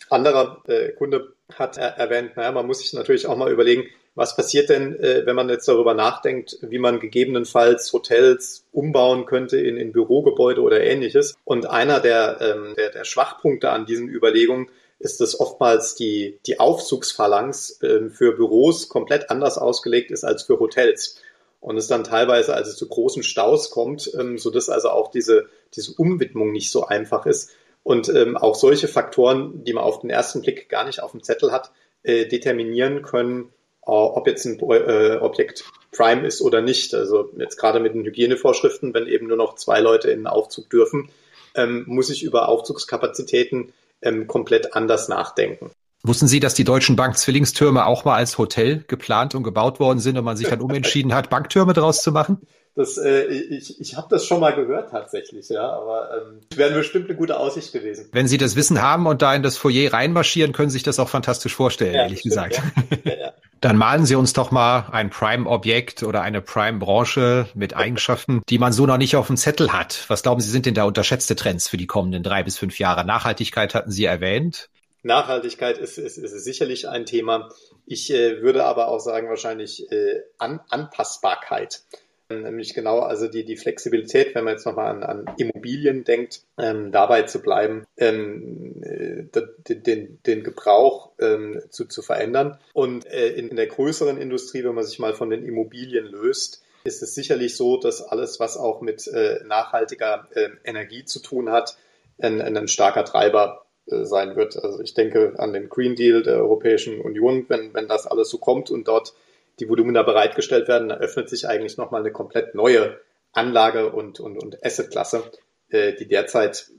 anderer 0.09 0.61
äh, 0.67 0.89
Kunde 0.93 1.33
hat 1.53 1.77
er 1.77 1.97
erwähnt, 1.97 2.35
naja, 2.35 2.51
man 2.51 2.67
muss 2.67 2.79
sich 2.79 2.93
natürlich 2.93 3.27
auch 3.27 3.37
mal 3.37 3.51
überlegen, 3.51 3.85
was 4.13 4.35
passiert 4.35 4.69
denn, 4.69 4.99
äh, 4.99 5.25
wenn 5.25 5.35
man 5.35 5.49
jetzt 5.49 5.67
darüber 5.67 5.93
nachdenkt, 5.93 6.57
wie 6.61 6.79
man 6.79 6.99
gegebenenfalls 6.99 7.93
Hotels 7.93 8.65
umbauen 8.71 9.25
könnte 9.25 9.57
in, 9.57 9.77
in 9.77 9.93
Bürogebäude 9.93 10.61
oder 10.61 10.81
ähnliches? 10.81 11.35
Und 11.45 11.69
einer 11.69 11.99
der, 11.99 12.39
ähm, 12.41 12.73
der, 12.75 12.89
der 12.89 13.05
Schwachpunkte 13.05 13.69
an 13.69 13.85
diesen 13.85 14.09
Überlegungen 14.09 14.69
ist, 14.99 15.21
dass 15.21 15.39
oftmals 15.39 15.95
die, 15.95 16.39
die 16.45 16.59
Aufzugsphalanx 16.59 17.81
äh, 17.81 18.09
für 18.09 18.33
Büros 18.33 18.89
komplett 18.89 19.29
anders 19.29 19.57
ausgelegt 19.57 20.11
ist 20.11 20.23
als 20.23 20.43
für 20.43 20.59
Hotels. 20.59 21.21
Und 21.61 21.77
es 21.77 21.87
dann 21.87 22.03
teilweise 22.03 22.53
also 22.53 22.73
zu 22.73 22.87
großen 22.87 23.23
Staus 23.23 23.69
kommt, 23.69 24.11
ähm, 24.19 24.37
sodass 24.37 24.69
also 24.69 24.89
auch 24.89 25.09
diese, 25.09 25.45
diese 25.73 25.93
Umwidmung 25.93 26.51
nicht 26.51 26.71
so 26.71 26.85
einfach 26.85 27.25
ist. 27.25 27.51
Und 27.83 28.09
ähm, 28.09 28.35
auch 28.35 28.55
solche 28.55 28.87
Faktoren, 28.87 29.63
die 29.63 29.73
man 29.73 29.83
auf 29.83 29.99
den 30.01 30.09
ersten 30.09 30.41
Blick 30.41 30.69
gar 30.69 30.85
nicht 30.85 31.01
auf 31.01 31.11
dem 31.11 31.23
Zettel 31.23 31.51
hat, 31.51 31.71
äh, 32.03 32.25
determinieren 32.25 33.01
können, 33.03 33.53
ob 33.81 34.27
jetzt 34.27 34.45
ein 34.45 34.59
äh, 34.59 35.17
Objekt 35.17 35.65
Prime 35.91 36.25
ist 36.25 36.41
oder 36.41 36.61
nicht. 36.61 36.93
Also 36.93 37.31
jetzt 37.37 37.57
gerade 37.57 37.79
mit 37.79 37.93
den 37.93 38.05
Hygienevorschriften, 38.05 38.93
wenn 38.93 39.07
eben 39.07 39.27
nur 39.27 39.37
noch 39.37 39.55
zwei 39.55 39.79
Leute 39.79 40.09
in 40.09 40.19
den 40.19 40.27
Aufzug 40.27 40.69
dürfen, 40.69 41.09
ähm, 41.55 41.83
muss 41.87 42.09
ich 42.09 42.23
über 42.23 42.47
Aufzugskapazitäten 42.47 43.73
ähm, 44.01 44.27
komplett 44.27 44.73
anders 44.75 45.09
nachdenken. 45.09 45.71
Wussten 46.03 46.27
Sie, 46.27 46.39
dass 46.39 46.55
die 46.55 46.63
Deutschen 46.63 46.95
Bank 46.95 47.17
Zwillingstürme 47.17 47.85
auch 47.85 48.05
mal 48.05 48.15
als 48.15 48.37
Hotel 48.37 48.83
geplant 48.87 49.35
und 49.35 49.43
gebaut 49.43 49.79
worden 49.79 49.99
sind 49.99 50.17
und 50.17 50.23
man 50.23 50.35
sich 50.35 50.47
dann 50.47 50.61
umentschieden 50.61 51.13
hat, 51.13 51.29
Banktürme 51.29 51.73
draus 51.73 52.01
zu 52.01 52.11
machen? 52.11 52.41
Das, 52.73 52.97
äh, 52.97 53.25
ich 53.25 53.79
ich 53.81 53.97
habe 53.97 54.07
das 54.09 54.25
schon 54.25 54.39
mal 54.39 54.55
gehört 54.55 54.91
tatsächlich, 54.91 55.49
ja, 55.49 55.69
aber 55.69 56.09
ähm, 56.15 56.39
wäre 56.55 56.73
bestimmt 56.73 57.09
eine 57.09 57.17
gute 57.17 57.37
Aussicht 57.37 57.73
gewesen. 57.73 58.07
Wenn 58.13 58.27
Sie 58.27 58.37
das 58.37 58.55
Wissen 58.55 58.81
haben 58.81 59.07
und 59.07 59.21
da 59.21 59.35
in 59.35 59.43
das 59.43 59.57
Foyer 59.57 59.91
reinmarschieren, 59.91 60.53
können 60.53 60.69
Sie 60.69 60.75
sich 60.75 60.83
das 60.83 60.97
auch 60.97 61.09
fantastisch 61.09 61.53
vorstellen, 61.53 61.93
ja, 61.93 62.03
ehrlich 62.03 62.19
stimmt, 62.19 62.35
gesagt. 62.35 62.61
Ja. 63.03 63.11
Ja, 63.13 63.33
Dann 63.61 63.77
malen 63.77 64.07
Sie 64.07 64.15
uns 64.15 64.33
doch 64.33 64.49
mal 64.49 64.87
ein 64.91 65.11
Prime-Objekt 65.11 66.01
oder 66.01 66.23
eine 66.23 66.41
Prime-Branche 66.41 67.47
mit 67.53 67.75
Eigenschaften, 67.75 68.41
die 68.49 68.57
man 68.57 68.73
so 68.73 68.87
noch 68.87 68.97
nicht 68.97 69.15
auf 69.15 69.27
dem 69.27 69.37
Zettel 69.37 69.71
hat. 69.71 70.05
Was 70.07 70.23
glauben 70.23 70.41
Sie, 70.41 70.49
sind 70.49 70.65
denn 70.65 70.73
da 70.73 70.83
unterschätzte 70.83 71.35
Trends 71.35 71.69
für 71.69 71.77
die 71.77 71.85
kommenden 71.85 72.23
drei 72.23 72.41
bis 72.41 72.57
fünf 72.57 72.79
Jahre? 72.79 73.05
Nachhaltigkeit 73.05 73.75
hatten 73.75 73.91
Sie 73.91 74.05
erwähnt. 74.05 74.67
Nachhaltigkeit 75.03 75.77
ist, 75.77 75.99
ist, 75.99 76.17
ist 76.17 76.43
sicherlich 76.43 76.89
ein 76.89 77.05
Thema. 77.05 77.49
Ich 77.85 78.11
äh, 78.11 78.41
würde 78.41 78.65
aber 78.65 78.87
auch 78.87 78.99
sagen, 78.99 79.29
wahrscheinlich 79.29 79.91
äh, 79.91 80.21
An 80.39 80.61
Anpassbarkeit. 80.69 81.83
Nämlich 82.31 82.73
genau, 82.73 82.99
also 82.99 83.27
die, 83.27 83.45
die 83.45 83.57
Flexibilität, 83.57 84.33
wenn 84.33 84.43
man 84.43 84.53
jetzt 84.53 84.65
nochmal 84.65 84.87
an, 84.87 85.03
an 85.03 85.35
Immobilien 85.37 86.03
denkt, 86.03 86.41
ähm, 86.57 86.91
dabei 86.91 87.23
zu 87.23 87.41
bleiben, 87.41 87.85
ähm, 87.97 88.81
äh, 88.83 89.23
den, 89.67 90.19
den 90.25 90.43
Gebrauch 90.43 91.11
ähm, 91.19 91.61
zu, 91.69 91.85
zu 91.85 92.01
verändern. 92.01 92.57
Und 92.73 93.05
äh, 93.05 93.29
in, 93.29 93.49
in 93.49 93.55
der 93.55 93.67
größeren 93.67 94.17
Industrie, 94.17 94.63
wenn 94.63 94.75
man 94.75 94.85
sich 94.85 94.99
mal 94.99 95.13
von 95.13 95.29
den 95.29 95.45
Immobilien 95.45 96.05
löst, 96.05 96.63
ist 96.83 97.03
es 97.03 97.13
sicherlich 97.13 97.55
so, 97.55 97.77
dass 97.77 98.01
alles, 98.01 98.39
was 98.39 98.57
auch 98.57 98.81
mit 98.81 99.07
äh, 99.07 99.43
nachhaltiger 99.45 100.27
äh, 100.33 100.49
Energie 100.63 101.05
zu 101.05 101.19
tun 101.19 101.51
hat, 101.51 101.77
ein, 102.19 102.41
ein 102.41 102.67
starker 102.67 103.05
Treiber 103.05 103.65
äh, 103.87 104.05
sein 104.05 104.35
wird. 104.35 104.61
Also 104.63 104.81
ich 104.81 104.93
denke 104.93 105.33
an 105.37 105.53
den 105.53 105.69
Green 105.69 105.95
Deal 105.95 106.23
der 106.23 106.37
Europäischen 106.37 107.01
Union, 107.01 107.45
wenn, 107.49 107.73
wenn 107.73 107.87
das 107.87 108.07
alles 108.07 108.29
so 108.29 108.37
kommt 108.37 108.71
und 108.71 108.87
dort 108.87 109.13
die 109.61 109.69
Volumina 109.69 110.03
bereitgestellt 110.03 110.67
werden, 110.67 110.89
dann 110.89 110.99
öffnet 110.99 111.29
sich 111.29 111.47
eigentlich 111.47 111.77
nochmal 111.77 112.01
eine 112.01 112.11
komplett 112.11 112.55
neue 112.55 112.99
Anlage 113.31 113.91
und, 113.91 114.19
und, 114.19 114.37
und 114.37 114.65
Assetklasse, 114.65 115.23
äh, 115.69 115.93
die 115.93 116.07
derzeit 116.07 116.69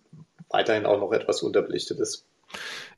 weiterhin 0.50 0.84
auch 0.84 0.98
noch 0.98 1.12
etwas 1.12 1.42
unterbelichtet 1.42 2.00
ist. 2.00 2.26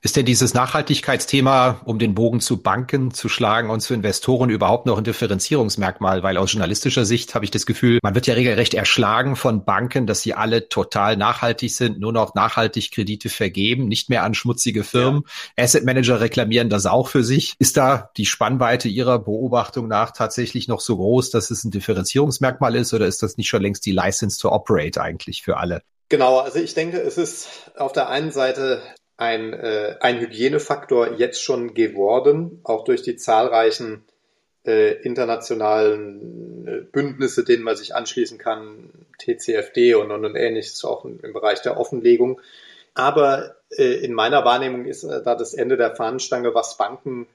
Ist 0.05 0.15
denn 0.15 0.25
dieses 0.27 0.53
Nachhaltigkeitsthema, 0.53 1.81
um 1.83 1.97
den 1.97 2.13
Bogen 2.13 2.39
zu 2.39 2.61
Banken 2.61 3.11
zu 3.11 3.27
schlagen 3.27 3.71
und 3.71 3.79
zu 3.79 3.95
Investoren 3.95 4.51
überhaupt 4.51 4.85
noch 4.85 4.99
ein 4.99 5.03
Differenzierungsmerkmal? 5.03 6.21
Weil 6.21 6.37
aus 6.37 6.51
journalistischer 6.53 7.05
Sicht 7.05 7.33
habe 7.33 7.43
ich 7.43 7.49
das 7.49 7.65
Gefühl, 7.65 7.97
man 8.03 8.13
wird 8.13 8.27
ja 8.27 8.35
regelrecht 8.35 8.75
erschlagen 8.75 9.35
von 9.35 9.65
Banken, 9.65 10.05
dass 10.05 10.21
sie 10.21 10.35
alle 10.35 10.69
total 10.69 11.17
nachhaltig 11.17 11.73
sind, 11.73 11.99
nur 11.99 12.13
noch 12.13 12.35
nachhaltig 12.35 12.91
Kredite 12.91 13.29
vergeben, 13.29 13.87
nicht 13.87 14.11
mehr 14.11 14.21
an 14.21 14.35
schmutzige 14.35 14.83
Firmen. 14.83 15.23
Ja. 15.57 15.63
Asset 15.63 15.85
Manager 15.85 16.21
reklamieren 16.21 16.69
das 16.69 16.85
auch 16.85 17.07
für 17.07 17.23
sich. 17.23 17.55
Ist 17.57 17.75
da 17.75 18.11
die 18.15 18.27
Spannweite 18.27 18.87
Ihrer 18.87 19.17
Beobachtung 19.17 19.87
nach 19.87 20.11
tatsächlich 20.11 20.67
noch 20.67 20.81
so 20.81 20.97
groß, 20.97 21.31
dass 21.31 21.49
es 21.49 21.63
ein 21.63 21.71
Differenzierungsmerkmal 21.71 22.75
ist 22.75 22.93
oder 22.93 23.07
ist 23.07 23.23
das 23.23 23.37
nicht 23.37 23.49
schon 23.49 23.63
längst 23.63 23.83
die 23.87 23.91
License 23.91 24.39
to 24.39 24.51
Operate 24.51 25.01
eigentlich 25.01 25.41
für 25.41 25.57
alle? 25.57 25.81
Genau, 26.09 26.37
also 26.37 26.59
ich 26.59 26.75
denke, 26.75 26.99
es 26.99 27.17
ist 27.17 27.71
auf 27.75 27.91
der 27.91 28.09
einen 28.09 28.31
Seite 28.31 28.83
ein, 29.17 29.53
äh, 29.53 29.95
ein 30.01 30.19
Hygienefaktor 30.19 31.13
jetzt 31.13 31.41
schon 31.41 31.73
geworden, 31.73 32.59
auch 32.63 32.83
durch 32.83 33.01
die 33.01 33.15
zahlreichen 33.15 34.03
äh, 34.65 34.93
internationalen 35.01 36.67
äh, 36.67 36.81
Bündnisse, 36.91 37.43
denen 37.43 37.63
man 37.63 37.75
sich 37.75 37.95
anschließen 37.95 38.37
kann, 38.37 38.91
TCFD 39.19 39.95
und, 39.95 40.11
und, 40.11 40.25
und 40.25 40.35
ähnliches, 40.35 40.83
auch 40.83 41.05
im 41.05 41.33
Bereich 41.33 41.61
der 41.61 41.77
Offenlegung. 41.77 42.41
Aber 42.93 43.55
äh, 43.69 44.03
in 44.03 44.13
meiner 44.13 44.43
Wahrnehmung 44.43 44.85
ist 44.85 45.03
äh, 45.03 45.21
da 45.23 45.35
das 45.35 45.53
Ende 45.53 45.77
der 45.77 45.95
Fahnenstange, 45.95 46.53
was 46.53 46.77
Banken 46.77 47.27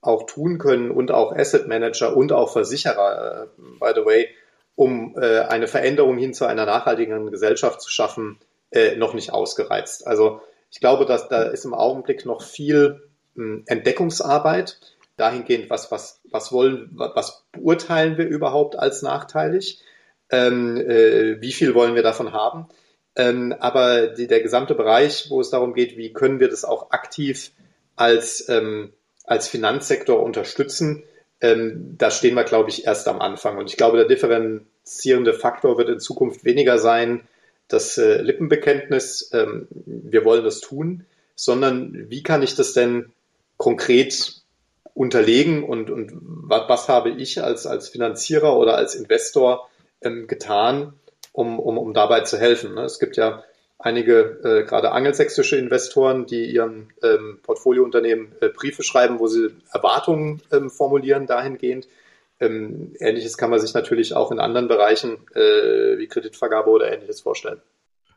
auch 0.00 0.24
tun 0.26 0.58
können 0.58 0.90
und 0.90 1.10
auch 1.10 1.34
Asset 1.34 1.66
Manager 1.66 2.16
und 2.16 2.32
auch 2.32 2.52
Versicherer, 2.52 3.44
äh, 3.44 3.62
by 3.80 3.92
the 3.94 4.04
way, 4.04 4.28
um 4.74 5.16
äh, 5.18 5.40
eine 5.40 5.66
Veränderung 5.66 6.18
hin 6.18 6.34
zu 6.34 6.44
einer 6.44 6.66
nachhaltigen 6.66 7.30
Gesellschaft 7.30 7.80
zu 7.80 7.90
schaffen, 7.90 8.38
äh, 8.70 8.96
noch 8.96 9.14
nicht 9.14 9.32
ausgereizt. 9.32 10.06
Also 10.06 10.40
ich 10.70 10.80
glaube, 10.80 11.06
dass 11.06 11.28
da 11.28 11.42
ist 11.42 11.64
im 11.64 11.74
Augenblick 11.74 12.26
noch 12.26 12.42
viel 12.42 13.08
hm, 13.34 13.64
Entdeckungsarbeit 13.66 14.80
dahingehend, 15.16 15.70
was, 15.70 15.90
was, 15.90 16.20
was 16.30 16.52
wollen, 16.52 16.90
was 16.92 17.44
beurteilen 17.52 18.18
wir 18.18 18.26
überhaupt 18.26 18.78
als 18.78 19.02
nachteilig, 19.02 19.82
ähm, 20.30 20.76
äh, 20.76 21.40
wie 21.40 21.52
viel 21.52 21.74
wollen 21.74 21.94
wir 21.94 22.02
davon 22.02 22.32
haben. 22.32 22.68
Ähm, 23.16 23.54
aber 23.58 24.08
die, 24.08 24.26
der 24.26 24.42
gesamte 24.42 24.74
Bereich, 24.74 25.30
wo 25.30 25.40
es 25.40 25.50
darum 25.50 25.72
geht, 25.72 25.96
wie 25.96 26.12
können 26.12 26.38
wir 26.38 26.48
das 26.48 26.64
auch 26.64 26.90
aktiv 26.90 27.52
als, 27.94 28.46
ähm, 28.48 28.92
als 29.24 29.48
Finanzsektor 29.48 30.22
unterstützen, 30.22 31.04
ähm, 31.40 31.94
da 31.98 32.10
stehen 32.10 32.34
wir, 32.34 32.44
glaube 32.44 32.70
ich, 32.70 32.86
erst 32.86 33.08
am 33.08 33.20
Anfang. 33.20 33.56
Und 33.58 33.70
ich 33.70 33.76
glaube, 33.76 33.96
der 33.96 34.06
differenzierende 34.06 35.32
Faktor 35.32 35.78
wird 35.78 35.88
in 35.88 36.00
Zukunft 36.00 36.44
weniger 36.44 36.78
sein, 36.78 37.26
das 37.68 37.98
äh, 37.98 38.22
Lippenbekenntnis, 38.22 39.30
ähm, 39.32 39.68
wir 39.70 40.24
wollen 40.24 40.44
das 40.44 40.60
tun, 40.60 41.04
sondern 41.34 42.08
wie 42.10 42.22
kann 42.22 42.42
ich 42.42 42.54
das 42.54 42.72
denn 42.72 43.12
konkret 43.56 44.42
unterlegen 44.94 45.62
und, 45.62 45.90
und 45.90 46.12
was, 46.14 46.68
was 46.68 46.88
habe 46.88 47.10
ich 47.10 47.42
als, 47.42 47.66
als 47.66 47.88
Finanzierer 47.88 48.56
oder 48.56 48.76
als 48.76 48.94
Investor 48.94 49.68
ähm, 50.00 50.26
getan, 50.26 50.94
um, 51.32 51.58
um, 51.58 51.76
um 51.76 51.92
dabei 51.92 52.20
zu 52.20 52.38
helfen. 52.38 52.74
Ne? 52.74 52.82
Es 52.82 52.98
gibt 52.98 53.16
ja 53.16 53.44
einige 53.78 54.40
äh, 54.42 54.64
gerade 54.64 54.92
angelsächsische 54.92 55.56
Investoren, 55.56 56.26
die 56.26 56.46
ihren 56.46 56.92
ähm, 57.02 57.40
Portfoliounternehmen 57.42 58.32
äh, 58.40 58.48
Briefe 58.48 58.82
schreiben, 58.82 59.18
wo 59.18 59.26
sie 59.26 59.50
Erwartungen 59.70 60.40
ähm, 60.50 60.70
formulieren 60.70 61.26
dahingehend. 61.26 61.88
Ähm, 62.40 62.94
Ähnliches 62.98 63.36
kann 63.36 63.50
man 63.50 63.60
sich 63.60 63.74
natürlich 63.74 64.14
auch 64.14 64.30
in 64.30 64.40
anderen 64.40 64.68
Bereichen 64.68 65.18
äh, 65.34 65.98
wie 65.98 66.06
Kreditvergabe 66.06 66.70
oder 66.70 66.92
Ähnliches 66.92 67.20
vorstellen. 67.20 67.62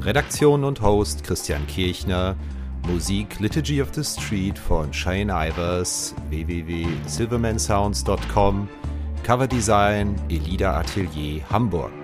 Redaktion 0.00 0.64
und 0.64 0.82
Host 0.82 1.24
Christian 1.24 1.66
Kirchner. 1.66 2.36
Musik 2.86 3.40
Liturgy 3.40 3.82
of 3.82 3.88
the 3.94 4.02
Street 4.02 4.58
von 4.58 4.90
Shane 4.92 5.30
Ivers, 5.30 6.14
www.silvermansounds.com. 6.30 8.68
Coverdesign 9.22 10.16
Elida 10.30 10.78
Atelier 10.78 11.42
Hamburg. 11.50 11.99